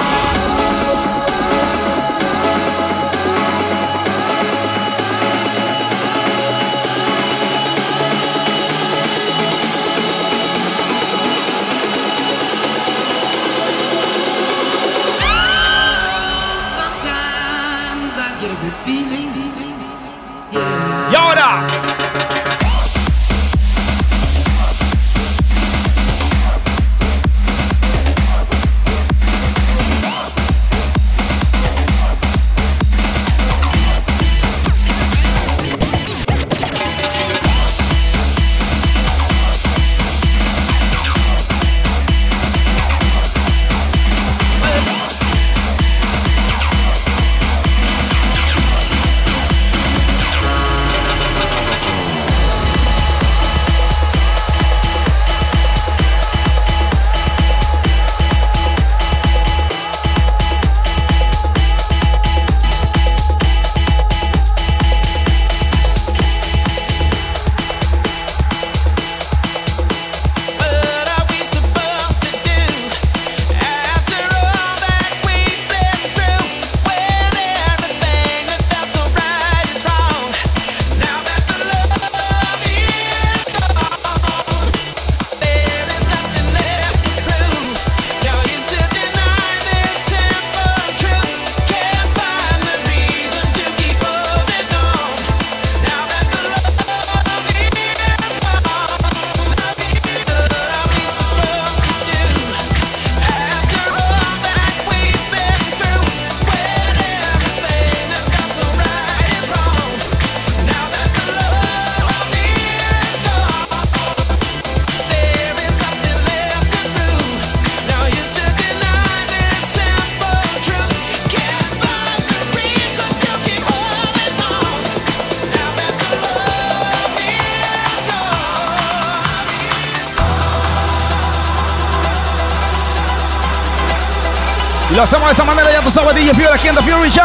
[136.31, 137.25] DJ Fury aquí en The Fury Show.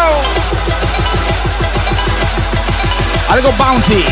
[3.30, 4.04] Algo bouncy.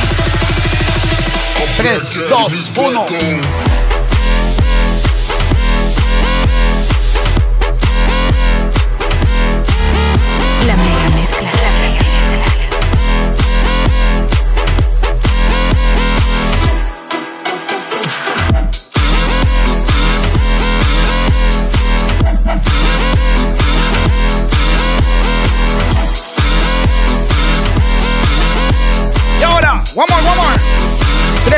[1.77, 3.62] 3, 2, 1.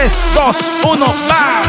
[0.05, 1.61] 3, 2, 1, va.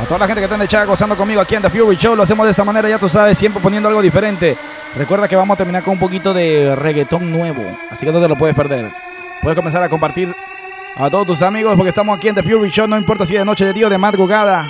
[0.00, 1.96] A toda la gente que está en el chat gozando conmigo aquí en The Fury
[1.96, 4.56] Show, lo hacemos de esta manera, ya tú sabes, siempre poniendo algo diferente.
[4.96, 8.28] Recuerda que vamos a terminar con un poquito de reggaetón nuevo, así que no te
[8.28, 8.90] lo puedes perder.
[9.42, 10.34] Puedes comenzar a compartir
[10.96, 13.42] a todos tus amigos porque estamos aquí en The Fury Show, no importa si es
[13.42, 14.66] de noche, de día o de madrugada.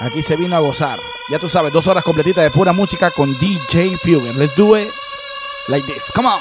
[0.00, 0.98] Aquí se vino a gozar.
[1.30, 4.32] Ya tú sabes, dos horas completitas de pura música con DJ Fury.
[4.32, 4.88] Let's do it
[5.68, 6.10] like this.
[6.12, 6.40] Come on.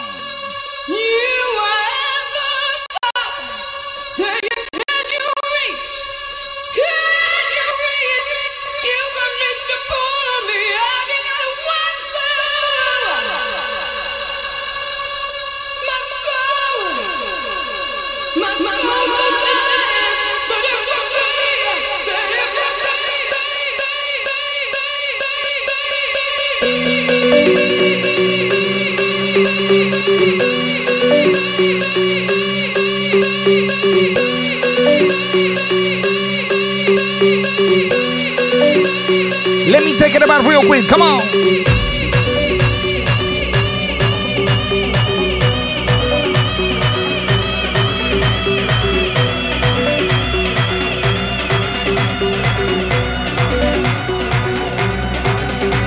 [40.63, 40.89] Take it about real quick.
[40.89, 41.21] Come on.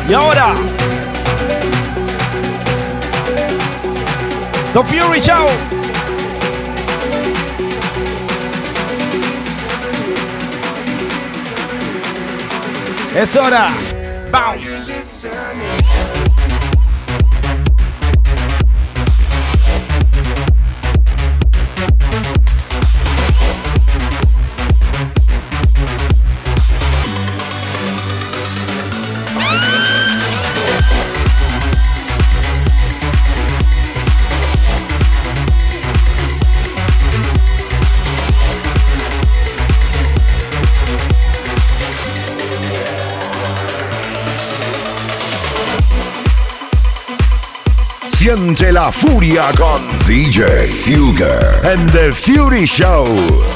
[0.09, 0.55] Y ahora.
[4.73, 5.49] The Fury Show.
[13.15, 13.86] Es hora.
[48.27, 53.56] Siente la furia con DJ Fugger and The Fury Show.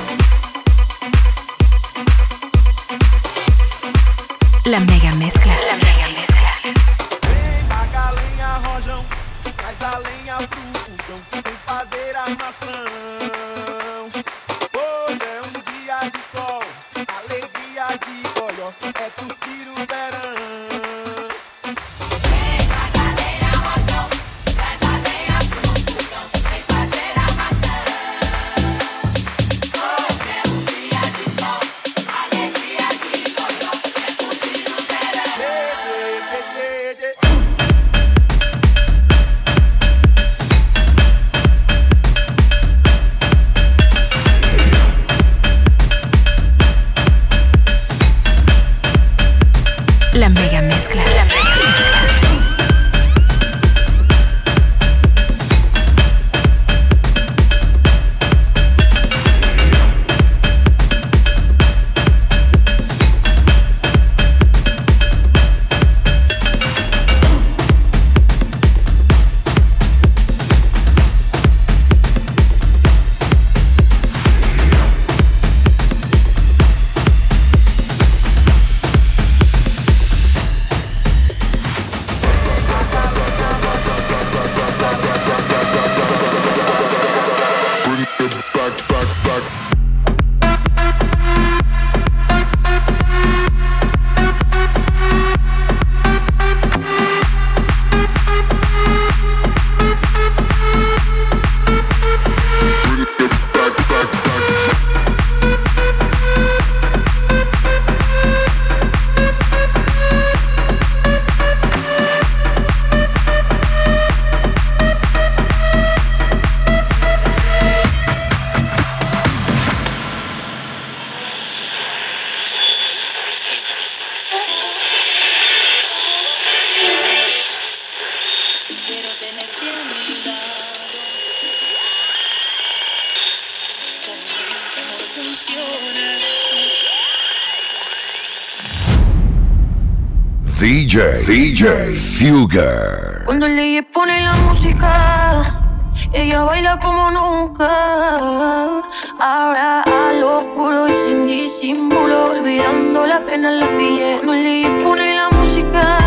[141.31, 143.23] DJ, Fugger.
[143.25, 148.83] Cuando el DJ pone la música, ella baila como nunca.
[149.21, 154.17] Ahora a lo puro y sin disimulo, olvidando la pena la pillé.
[154.17, 155.99] Cuando el DJ pone la música,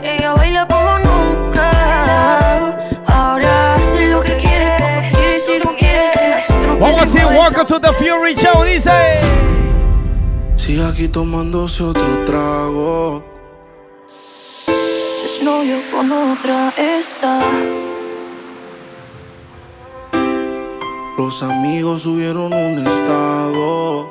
[0.00, 2.76] ella baila como nunca.
[3.08, 7.36] Ahora hace lo que quiere, como quiere, si no quiere, se Vamos a se decir,
[7.36, 8.92] welcome to the Fury Show, dice.
[10.54, 13.29] Sigue aquí tomándose otro trago.
[15.60, 17.42] Novio con otra está.
[21.18, 24.10] Los amigos subieron un estado.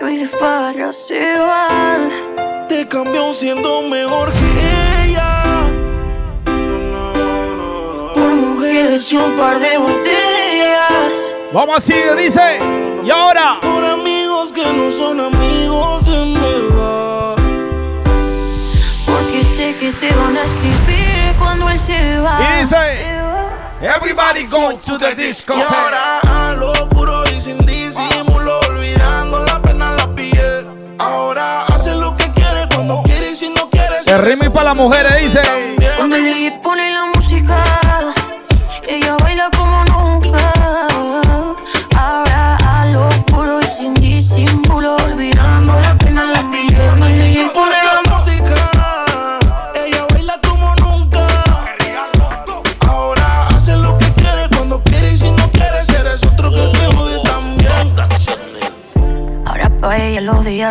[0.00, 2.10] Y hoy de farra se van.
[2.68, 5.44] Te cambió siendo mejor que ella.
[8.14, 11.36] Por mujeres y un par de botellas.
[11.52, 12.58] Vamos así, dice.
[13.04, 13.60] Y ahora.
[13.60, 15.20] Por amigos que no son
[19.90, 22.40] que te van a escribir cuando él se va.
[22.40, 22.76] Y dice.
[23.80, 25.54] Everybody go to the disco.
[25.56, 30.66] Y ahora a lo puro y sin disimulo, olvidando la pena la piel.
[30.98, 33.98] Ahora hace lo que quiere cuando quiere y si no quiere.
[34.04, 35.42] El ritmo para las mujeres, dice.
[35.96, 36.87] Cuando DJ pone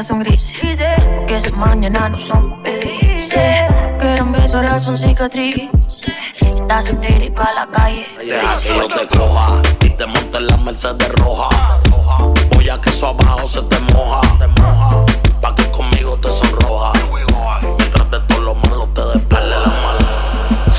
[0.04, 0.58] son grises
[1.18, 3.66] Porque sus mañanas no son felices
[4.00, 5.70] que eran besos ahora son cicatrices
[6.40, 10.58] Está soltera y pa' la calle Deja que te coja y te monte en la
[10.58, 11.50] Mercedes roja.
[12.52, 14.22] Voy a que eso abajo se te moja.
[15.42, 16.92] Pa' que conmigo te sonroja.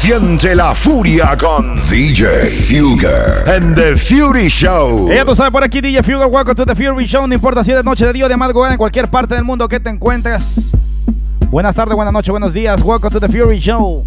[0.01, 5.11] Siente la furia con DJ Fugger and the Fury Show.
[5.11, 7.27] Ella tú sabes por aquí, DJ Fugger, welcome to the Fury Show.
[7.27, 9.81] No importa si es noche, de día, de madrugada, en cualquier parte del mundo que
[9.81, 10.71] te encuentres.
[11.51, 12.81] Buenas tardes, buenas noches, buenos días.
[12.81, 14.07] Welcome to the Fury Show.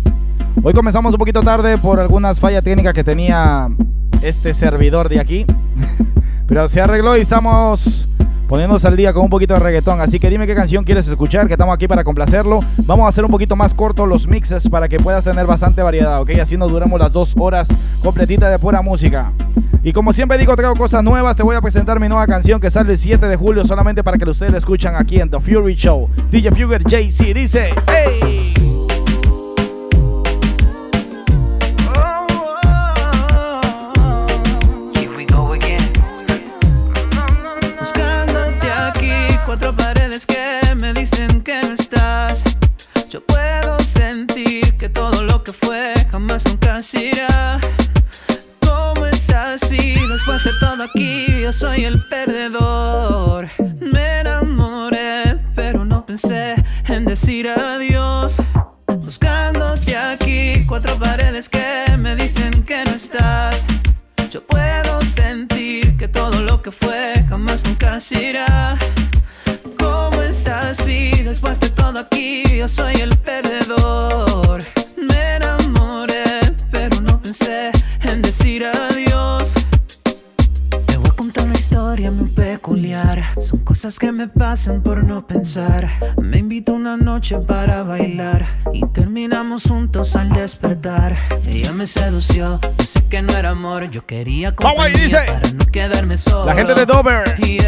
[0.64, 3.68] Hoy comenzamos un poquito tarde por algunas fallas técnicas que tenía
[4.22, 5.46] este servidor de aquí.
[6.48, 8.08] Pero se arregló y estamos
[8.52, 10.02] poniéndonos al día con un poquito de reggaetón.
[10.02, 12.60] Así que dime qué canción quieres escuchar, que estamos aquí para complacerlo.
[12.80, 16.20] Vamos a hacer un poquito más corto los mixes para que puedas tener bastante variedad,
[16.20, 16.32] ¿ok?
[16.42, 17.70] Así nos duramos las dos horas
[18.04, 19.32] completitas de pura música.
[19.86, 21.38] Y como siempre digo, traigo cosas nuevas.
[21.38, 24.18] Te voy a presentar mi nueva canción que sale el 7 de julio solamente para
[24.18, 26.10] que ustedes la escuchan aquí en The Fury Show.
[26.30, 28.81] DJ Fugger JC dice, ¡Hey!
[87.32, 91.16] Noche para bailar y terminamos juntos al despertar.
[91.48, 93.90] Ella me sedució, yo sé que no era amor.
[93.90, 95.18] Yo quería compañía dice.
[95.26, 96.46] para no quedarme solo.
[96.46, 97.24] La gente de Dover.
[97.40, 97.60] Y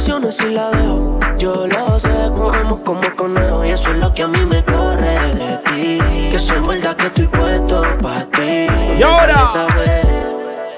[0.00, 1.18] 69 posiciones y la dejo.
[1.38, 3.64] Yo lo sé, como como conejo.
[3.64, 5.98] Y eso es lo que a mí me corre de ti.
[6.30, 8.66] Que soy verdad que estoy puesto para ti.
[8.98, 9.48] Y ahora.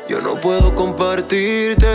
[0.09, 1.89] Yo no puedo compartirte,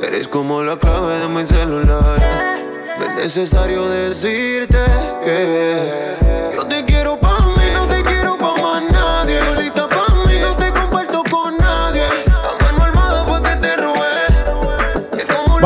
[0.00, 2.60] eres como la clave de mi celular.
[2.98, 4.78] No es necesario decirte
[5.24, 6.25] que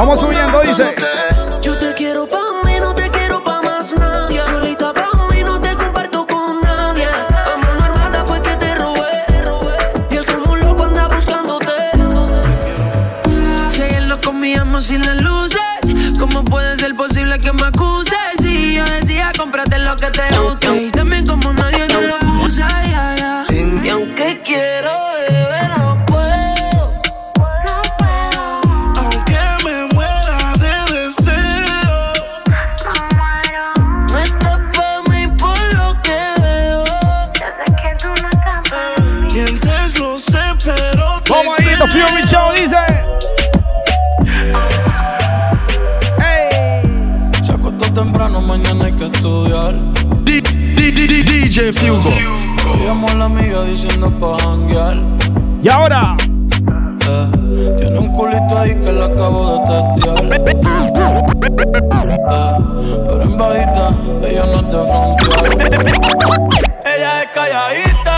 [0.01, 0.95] Vamos subiendo, dice.
[1.61, 4.43] Yo te quiero pa' mí, no te quiero pa' más nadie.
[4.43, 7.05] Solita pa' mí, no te comparto con nadie.
[7.05, 9.27] A mano armada fue que te robé.
[10.11, 11.91] Y el como loco anda buscándote.
[13.69, 15.61] Si hay loco me amo sin las luces,
[16.19, 18.17] ¿cómo puede ser posible que me acuses?
[18.41, 20.77] Si yo decía, cómprate lo que te gusta.
[20.77, 23.81] Y también como nadie yo lo puse, ay, ay, ay.
[23.85, 25.10] Y aunque quiero
[48.51, 49.75] mañana hay que estudiar.
[50.25, 52.11] DJ Fugo.
[52.85, 54.97] Llamó a la amiga diciendo pa' janguear.
[55.63, 56.17] Y ahora.
[57.09, 60.19] Eh, tiene un culito ahí que le acabo de testear.
[62.33, 62.57] Eh,
[63.07, 63.85] pero en bajita,
[64.29, 65.41] ella no es de frontear.
[66.93, 68.10] Ella es calladita,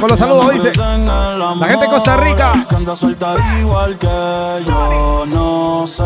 [0.00, 0.72] con los saludos, dice.
[0.76, 2.66] La gente de Costa Rica.
[2.68, 6.02] Que anda suelta igual que yo, no sé,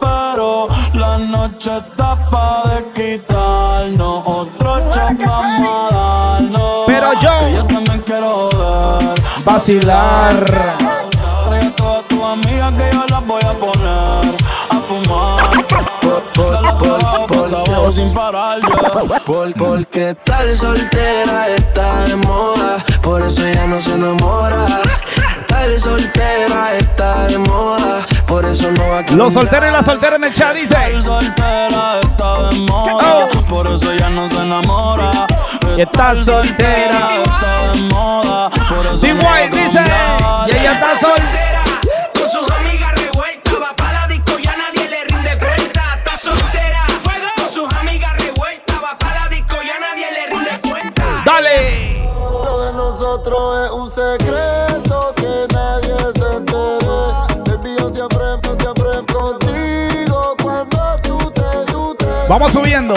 [0.00, 5.94] pero la noche está pa' de quitarnos otro shot vamos a
[6.40, 6.84] darnos.
[6.86, 10.97] Pero yo- que yo también quiero ver Vacilar.
[17.98, 19.18] Sin parar ya.
[19.20, 24.66] Por, porque tal soltera está de moda, por eso ella no se enamora.
[25.48, 30.18] Tal soltera está de moda, por eso no va a Los solteros y las solteras
[30.18, 30.74] en el chat dice.
[30.74, 35.26] Estar soltera está de moda, por eso ella no se enamora.
[35.76, 37.08] Está soltera.
[37.24, 39.78] está de moda, por eso no va a White dice.
[39.78, 40.48] cambiar.
[40.48, 41.57] Y ella está soltera.
[62.28, 62.94] Vamos subiendo.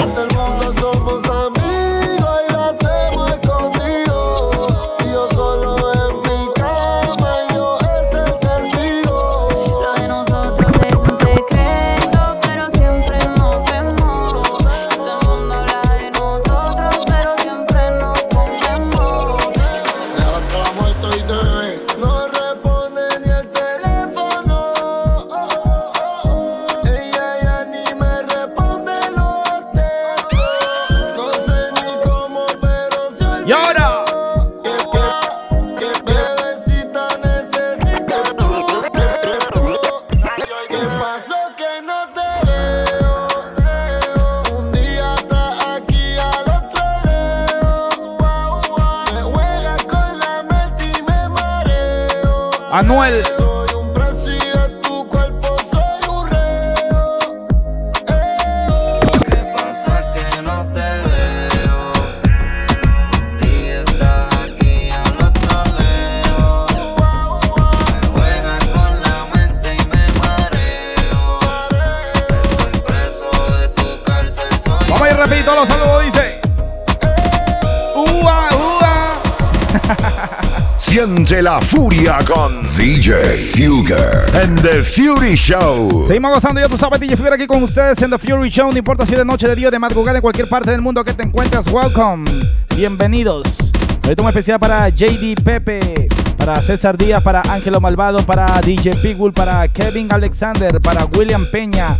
[81.31, 83.13] Siente la furia con DJ
[83.55, 86.03] Fugger and The Fury Show.
[86.05, 88.69] Seguimos gozando, ya tú sabes, DJ Fury aquí con ustedes en The Fury Show.
[88.69, 91.13] No importa si de noche, de día, de madrugada, en cualquier parte del mundo que
[91.13, 91.67] te encuentres.
[91.67, 92.29] Welcome.
[92.75, 93.71] Bienvenidos.
[94.19, 99.65] Un especial para JD Pepe, para César Díaz, para Ángelo Malvado, para DJ Pitbull, para
[99.69, 101.97] Kevin Alexander, para William Peña.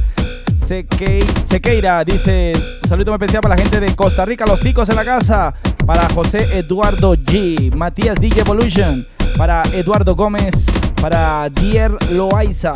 [0.62, 2.52] Seque- Sequeira dice,
[2.84, 5.54] un saludo especial para la gente de Costa Rica, los ticos en la casa,
[5.86, 9.06] para José Eduardo G, Matías DJ Evolution,
[9.42, 10.68] para Eduardo Gómez,
[11.02, 12.74] para Dier Loaiza,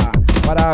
[0.47, 0.71] para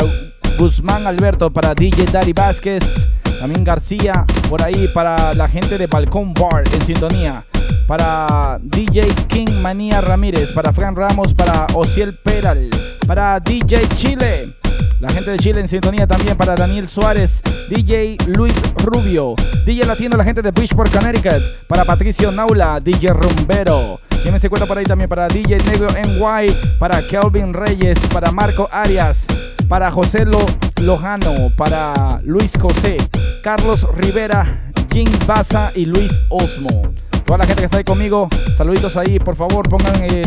[0.58, 3.06] Guzmán Alberto, para DJ Daddy Vázquez,
[3.38, 7.44] también García, por ahí para la gente de Balcón Bar en sintonía,
[7.86, 12.70] para DJ King Manía Ramírez, para Fran Ramos, para Ociel Peral,
[13.06, 14.61] para DJ Chile.
[15.02, 18.54] La gente de Chile en sintonía también para Daniel Suárez, DJ Luis
[18.84, 19.34] Rubio,
[19.66, 23.98] DJ Latino, la gente de Bridgeport, Connecticut, para Patricio Naula, DJ Rumbero.
[24.22, 28.68] Quien se cuenta por ahí también para DJ Negro NY, para Kelvin Reyes, para Marco
[28.70, 29.26] Arias,
[29.68, 30.46] para José Lo-
[30.80, 32.96] Lojano, para Luis José,
[33.42, 36.94] Carlos Rivera, Jim Baza y Luis Osmo.
[37.26, 40.22] Toda la gente que está ahí conmigo, saluditos ahí, por favor, pongan eh,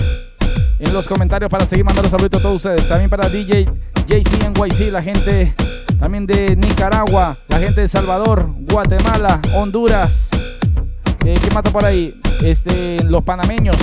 [0.80, 2.88] en los comentarios para seguir mandando saluditos a todos ustedes.
[2.88, 3.70] También para DJ
[4.08, 5.54] JC NYC, la gente
[6.00, 10.30] también de Nicaragua, la gente de Salvador, Guatemala, Honduras.
[11.26, 12.14] Eh, ¿Qué mata por ahí?
[12.44, 13.78] Este, los panameños,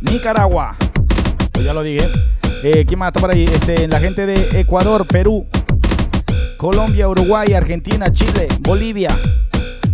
[0.00, 0.74] Nicaragua.
[1.52, 2.08] Pues ya lo dije.
[2.64, 3.44] Eh, ¿Quién mata por ahí?
[3.44, 5.46] Este, la gente de Ecuador, Perú,
[6.56, 9.10] Colombia, Uruguay, Argentina, Chile, Bolivia.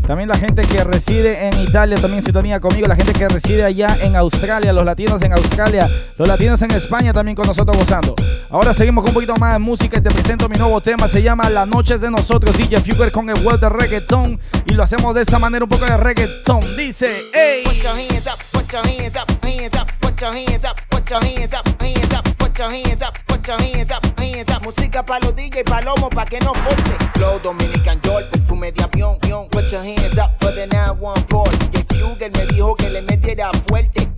[0.06, 2.86] También la gente que reside en Italia también sintonía conmigo.
[2.86, 5.88] La gente que reside allá en Australia, los latinos en Australia,
[6.18, 8.14] los latinos en España también con nosotros gozando.
[8.50, 11.08] Ahora seguimos con un poquito más de música y te presento mi nuevo tema.
[11.08, 14.40] Se llama Las noches de nosotros, DJ Fugger con el world de reggaeton.
[14.66, 16.60] Y lo hacemos de esa manera, un poco de reggaeton.
[16.76, 17.62] Dice, hey.
[17.64, 21.20] Put your hands up, put your hands up, up, put your hands up, put your
[21.20, 24.62] hands up, hands up, put your hands up, your hands up, hands up.
[24.62, 26.96] Música pa' los DJ, palomo pa' que no force.
[27.14, 29.48] Flow Dominican York, perfume de avión, guion.
[29.48, 31.70] Put your hands up for the 914.
[31.72, 34.11] Y el Fugger me dijo que le metiera fuerte.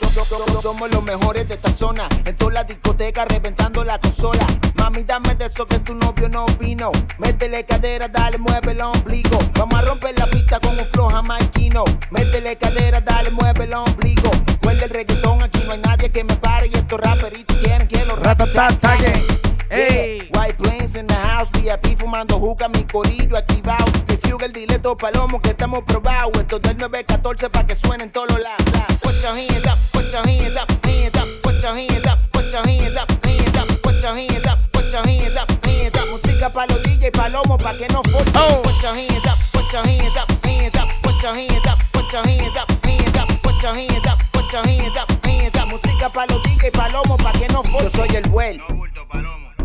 [0.00, 2.08] So- so- so- Somos los mejores de esta zona.
[2.24, 4.44] En toda la discoteca reventando la consola.
[4.74, 6.92] Mami, dame de eso que tu novio no vino.
[7.18, 9.38] Métele cadera, dale, mueve el ombligo.
[9.54, 11.84] Vamos a romper la pista con un flow jamaiquino.
[12.10, 14.30] Métele cadera, dale, mueve el ombligo.
[14.64, 16.66] Huele el reggaetón, aquí no hay nadie que me pare.
[16.68, 19.22] Y estos raperitos quieren que los Ratatataguen.
[19.70, 20.28] Hey.
[20.32, 23.84] White planes in the house, VIP fumando juca, mi corillo activado.
[24.04, 26.32] Que Fugel, dile dos palomos que estamos probados.
[26.38, 28.66] Esto del 914 pa' que suenen todos los lados.
[29.00, 32.50] Put your hands up, put your hands up, hands up, put your hands up, put
[32.50, 36.08] your hands up, hands up, put your hands up, put your hands up, hands up.
[36.10, 38.30] Música pa' los DJ palomo pa' que no force.
[38.32, 42.10] Put your hands up, put your hands up, hands up, put your hands up, put
[42.10, 45.68] your hands up, hands up, put your hands up, put your hands up, hands up.
[45.70, 47.84] Música pa' los DJ palomo pa' que no force.
[47.84, 48.64] Yo soy el vuelo.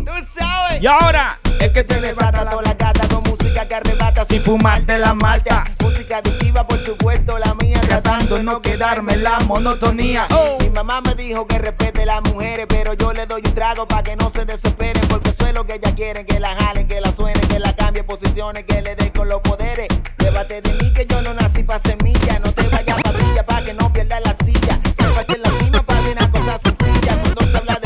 [0.06, 0.80] Tú sabes.
[0.80, 4.98] Y ahora, el que te desata toda la gata con música que arrebata sin fumarte
[4.98, 5.64] la malta.
[5.82, 7.80] Música adictiva, por supuesto, la mía.
[7.80, 10.28] Tratando de no quedarme en la monotonía.
[10.60, 14.04] Mi mamá me dijo que respete las mujeres, pero yo le doy un trago para
[14.04, 15.02] que no se desesperen.
[15.08, 17.74] Porque eso es lo que ellas quieren: que la jalen, que la suenen, que la
[17.74, 19.88] cambie posiciones, que le dé con los poderes.
[20.18, 22.38] Llévate de mí que yo no nací pa' semilla.
[22.44, 24.78] No te vayas pa' brilla pa' que no pierdas la silla.
[24.78, 27.16] Siempre en la cima pa' una cosa sencilla.
[27.22, 27.85] Cuando se habla de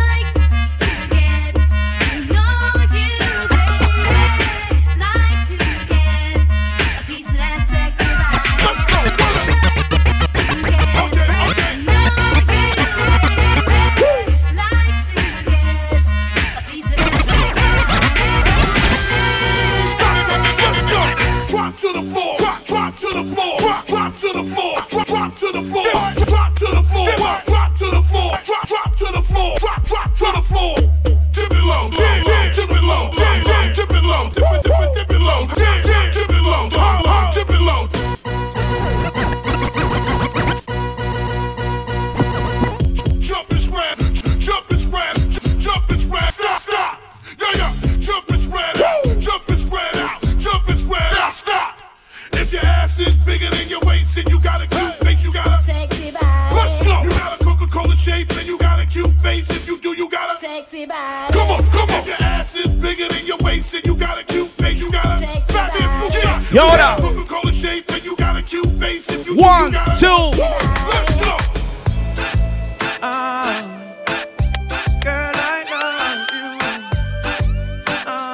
[29.91, 31.00] Drop, to the floor.
[60.71, 61.33] sexy body.
[61.33, 62.05] Come on, come on.
[62.05, 64.79] Your ass is bigger than your waist, and you got a cute face.
[64.79, 66.23] You got a fat bitch.
[66.23, 66.41] Yeah.
[66.51, 66.99] Yo, what up?
[66.99, 69.09] Coca-Cola shape, and you got a cute face.
[69.09, 70.07] If you, One, you got two.
[70.07, 70.29] A,
[70.89, 71.37] let's go.
[73.03, 73.67] Uh,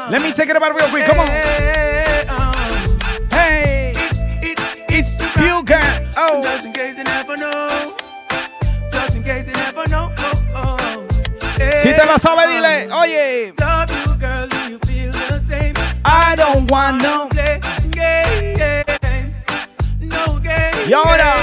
[0.09, 1.03] Let me take it about real quick.
[1.03, 1.27] Come on.
[1.27, 2.97] Hey, uh,
[3.29, 3.91] hey.
[3.93, 4.23] it's,
[4.89, 6.07] it's, it's you girl.
[6.15, 6.41] oh.
[6.41, 7.76] Just in case you never know.
[11.87, 13.53] Si te sabe, dile, oye.
[13.57, 14.47] Love you, girl.
[14.49, 15.73] Do you feel the same?
[16.03, 17.29] I don't want no.
[17.91, 19.33] Games.
[20.01, 20.85] No games.
[20.85, 21.33] Y ahora.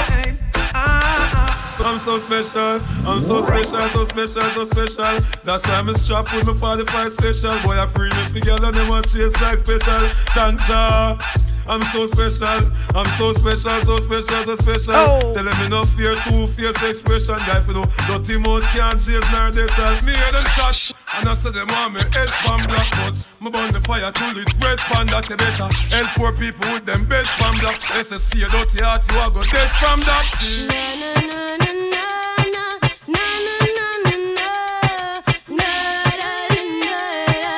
[0.75, 1.83] Ah, ah, ah.
[1.83, 5.19] I'm so special, I'm so special, so special, so special.
[5.43, 7.59] That's why I'm strapped with my 45 special.
[7.63, 10.07] Boy, I bring it together, them want chase like petal.
[10.35, 11.54] Tanja.
[11.67, 14.93] I'm so special, I'm so special, so special, so special.
[14.95, 15.33] Oh.
[15.33, 17.35] Tell them me no fear, two fierce expression.
[17.47, 20.91] Guy, you know, dirty mouth can't chase nor they tell me hear them shot.
[21.17, 24.37] And I say them want me head from black but Me burn the fire till
[24.37, 28.03] it red pan that you better Help poor people with them bed from that They
[28.03, 30.67] say see a dirty heart you a go dead from that See?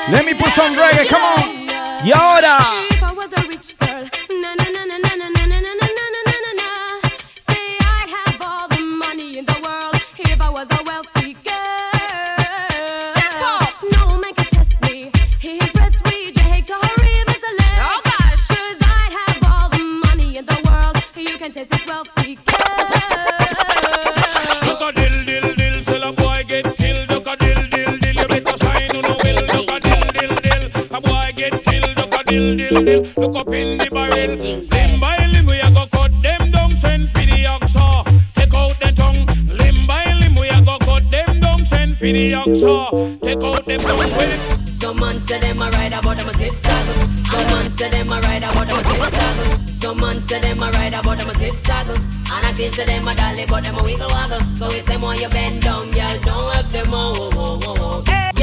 [0.09, 1.67] Let me put some reggae, come on.
[2.05, 2.86] Y
[32.67, 34.35] Dill dill, look up in the barrel.
[34.35, 38.03] Limb by limb we a go cut them down, send for the oxa.
[38.35, 39.25] Take out the tongue.
[39.47, 43.21] Limb by limb we a go cut them down, send for the oxa.
[43.21, 44.69] Take out the tongue.
[44.73, 47.07] Some man say them a ride about them a zip saddle.
[47.31, 49.57] Some man say them a ride about them a zip saddle.
[49.71, 51.95] Some man say them a ride about them a zip saddle.
[51.95, 54.41] And I think to them a dolly but them a wiggle waggle.
[54.57, 57.75] So if them want you bend down, y'all don't have them a whoa whoa whoa
[57.75, 58.36] whoa.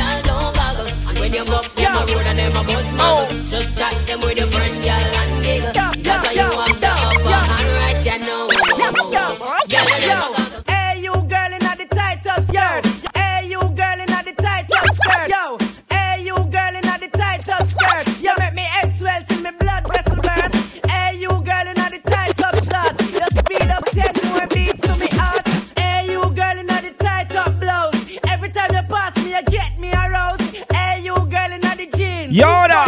[1.24, 4.20] When you go up them a road and them a bus muggle, just chat them
[4.20, 5.72] with your friend, y'all and giggle.
[5.72, 6.73] That's how you have
[32.35, 32.40] the jeans.
[32.40, 32.85] Y ahora.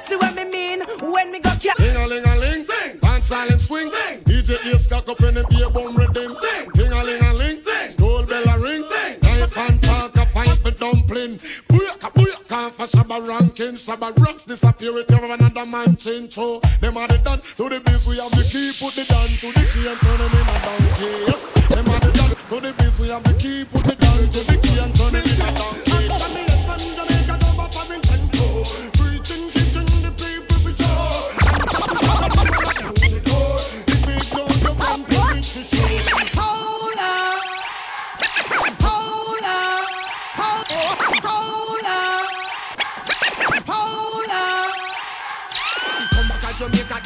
[0.00, 2.66] See what me mean when me go ca- Ding a ling a ling,
[3.00, 3.90] dance silent swing.
[4.24, 6.36] DJ ears stuck up in the beer bum rhythm.
[6.74, 7.60] Ding a ling a ling,
[7.90, 8.82] school bell a ring.
[9.22, 11.38] Knife and fork a fight for dumpling.
[11.68, 13.74] Booyaka for Shabba ranking.
[13.74, 16.34] Shabba rocks disappear with every another man change.
[16.34, 18.06] So them are the done to the biz.
[18.08, 20.58] We have the key, put the down to the key and turn them in a
[20.62, 21.12] donkey.
[21.26, 22.98] Yes, them are the done to the biz.
[23.00, 25.58] We have the key, put the down to the key and turn them in a
[25.58, 25.86] donkey.
[35.56, 35.62] Up.
[35.64, 37.40] Hold up.
[43.64, 44.28] Hold.
[46.12, 47.00] Come back to Jamaica,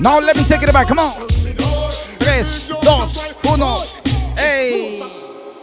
[0.00, 1.26] Now let me take it back, come on.
[2.18, 3.78] 3, 2, 1.
[4.38, 5.02] ¡Ey!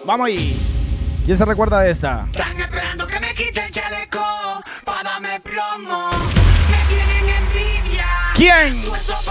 [0.06, 1.22] Vamos ahí.
[1.24, 2.28] ¿Quién se recuerda de esta?
[2.32, 4.20] Están esperando que me quite el chaleco
[4.84, 6.10] para darme plomo.
[6.70, 8.06] Me tienen envidia.
[8.36, 8.84] ¿Quién?
[8.84, 9.24] Tú esos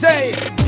[0.00, 0.59] de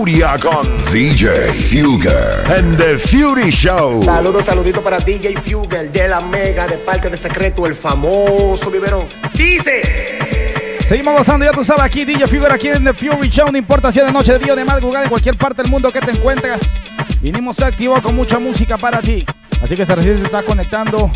[0.00, 4.02] furia con DJ Fugger and the Fury Show.
[4.02, 9.06] Saludos, saluditos para DJ Fugel de la Mega de Parque de Secreto, el famoso biberón.
[9.34, 10.78] Dice.
[10.88, 13.92] Seguimos gozando, ya tú sabes, aquí DJ Figure, aquí en The Fury Show, no importa
[13.92, 16.00] si es de noche, de día, o de madrugada, en cualquier parte del mundo que
[16.00, 16.80] te encuentres.
[17.20, 19.26] Vinimos activos con mucha música para ti.
[19.62, 21.10] Así que se recién se está conectando.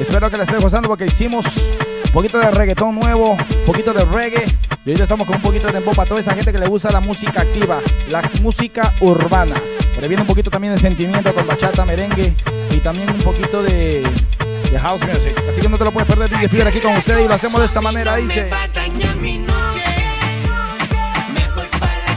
[0.00, 1.70] Espero que la estés gozando porque hicimos
[2.06, 4.46] un poquito de reggaetón nuevo, un poquito de reggae.
[4.84, 6.90] Y ahorita estamos con un poquito de dembow para toda esa gente que le gusta
[6.90, 9.54] la música activa, la música urbana.
[9.94, 12.34] Pero viene un poquito también de sentimiento con bachata, merengue
[12.70, 14.08] y también un poquito de,
[14.70, 15.34] de house music.
[15.48, 17.60] Así que no te lo puedes perder, DJ Figure aquí con ustedes y lo hacemos
[17.60, 18.48] de esta manera, dice.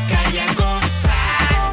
[0.08, 1.72] calle a gozar.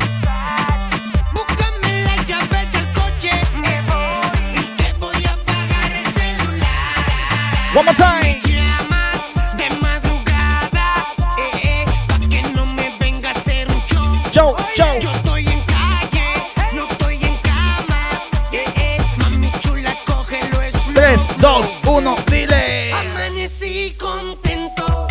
[21.26, 22.92] 3, 2, 1, dile.
[22.92, 25.06] Amanecí contento.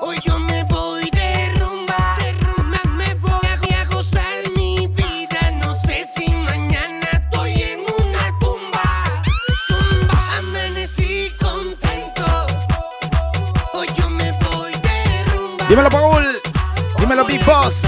[0.00, 2.16] Hoy yo me voy de rumba.
[2.70, 5.50] Me- Me voy a- a gozar mi vida.
[5.60, 8.84] No sé si mañana estoy en una tumba.
[9.66, 10.38] Zumba.
[10.38, 12.46] Amanecí contento.
[13.72, 15.64] Hoy yo me voy de rumba.
[15.68, 16.40] Dímelo, Paul.
[17.00, 17.82] Dímelo, Big Boss.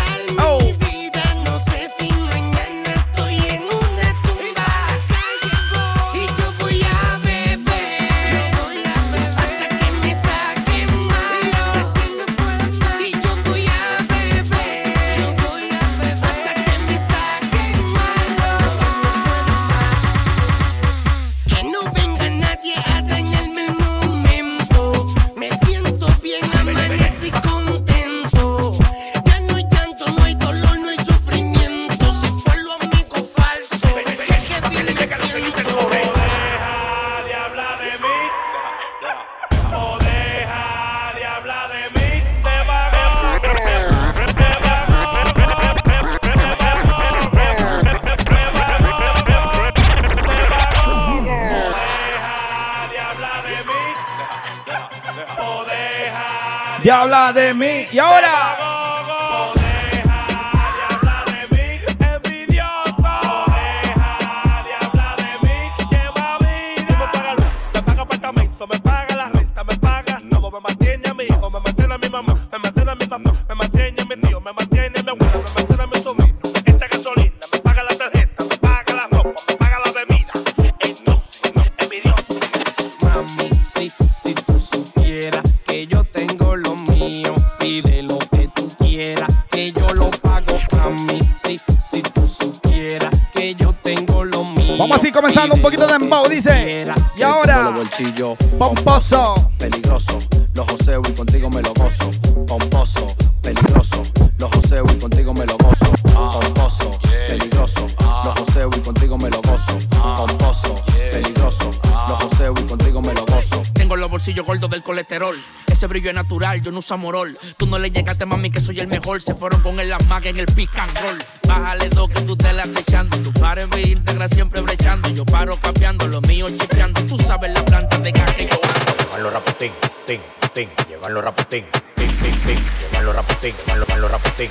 [116.68, 117.38] Yo no uso amorol.
[117.56, 119.22] Tú no le llegaste, mami, que soy el mejor.
[119.22, 121.18] Se fueron con el las magas en el pick and roll.
[121.46, 123.16] Bájale dos que tú te la echando.
[123.22, 125.08] Tu par en mi íntegra siempre brechando.
[125.08, 127.00] Yo paro cambiando, lo mío chipeando.
[127.06, 129.02] Tú sabes la planta de gas que yo ando.
[129.02, 129.72] Llevarlo raputín,
[130.06, 130.20] tin,
[130.52, 131.64] tin, llevarlo raputín,
[131.96, 134.50] tin, tin, tin, llevarlo raputín, llevarlo, llevarlo raputín.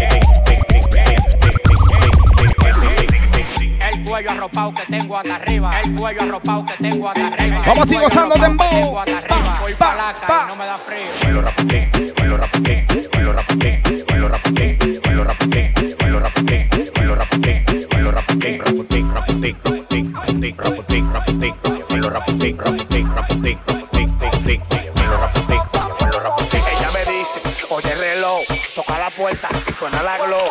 [0.00, 0.13] El
[4.14, 5.80] cuello arropado que tengo hasta arriba.
[5.80, 7.62] El cuello arropado que tengo hasta arriba.
[7.66, 8.64] Vamos así gozando de embo.
[9.60, 11.00] Voy pa' la calle, no me da frío.
[22.54, 23.60] Rapitín, rapitín.
[26.52, 30.43] Ella me dice, oye reloj, toca la puerta, suena la glow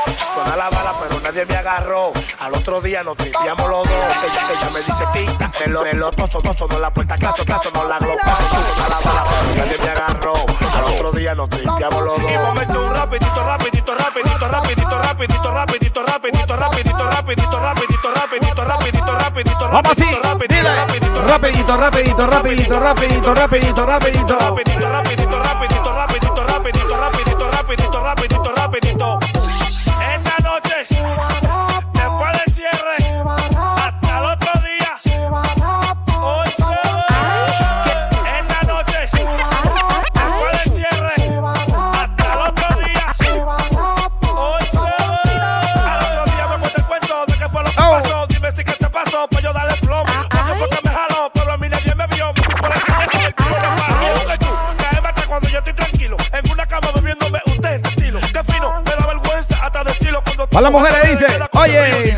[1.33, 2.13] nadie me agarró.
[2.39, 3.97] Al otro día nos tripiamos los dos.
[4.23, 7.71] Ella, ella me dice tic tac, reloj, reloj, toso, toso, no la puerta, claso, claso,
[7.73, 8.17] no la claso,
[8.67, 10.33] suena la bala, nadie me agarró.
[10.73, 12.31] Al otro día nos tripiamos los dos.
[12.31, 19.17] Y momento un rapidito, rapidito, rapidito, rapidito, rapidito, rapidito, rapidito, rapidito, rapidito, rapidito, rapidito, rapidito,
[19.17, 20.75] rapidito, rapidito, dile.
[20.75, 24.37] rapidito, Rapidito, rapidito, rapidito, rapidito, rapidito, rapidito.
[24.37, 29.22] rapidito, rapidito, rapidito, rapidito, rapidito, rapidito, rapidito, rapidito, rapidito.
[60.55, 62.17] A la mujer le dice, oye.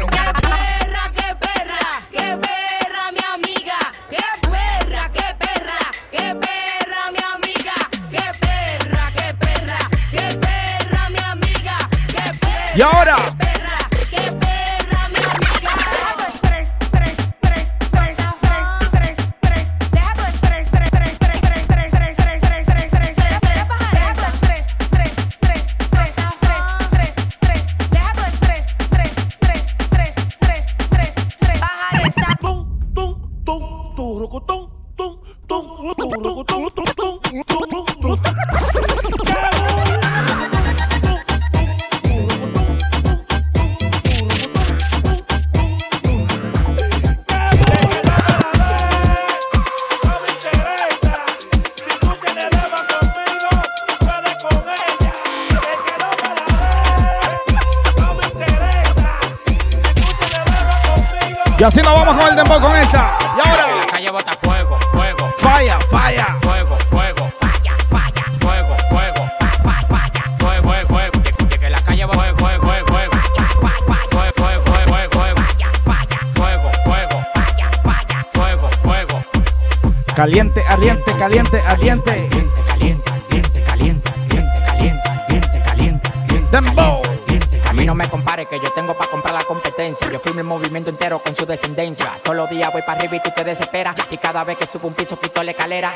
[90.26, 92.19] Firmo el movimiento entero con su descendencia.
[92.23, 93.95] Todos los días voy para arriba y tú te desesperas.
[94.10, 95.93] Y cada vez que subo un piso quito la escalera.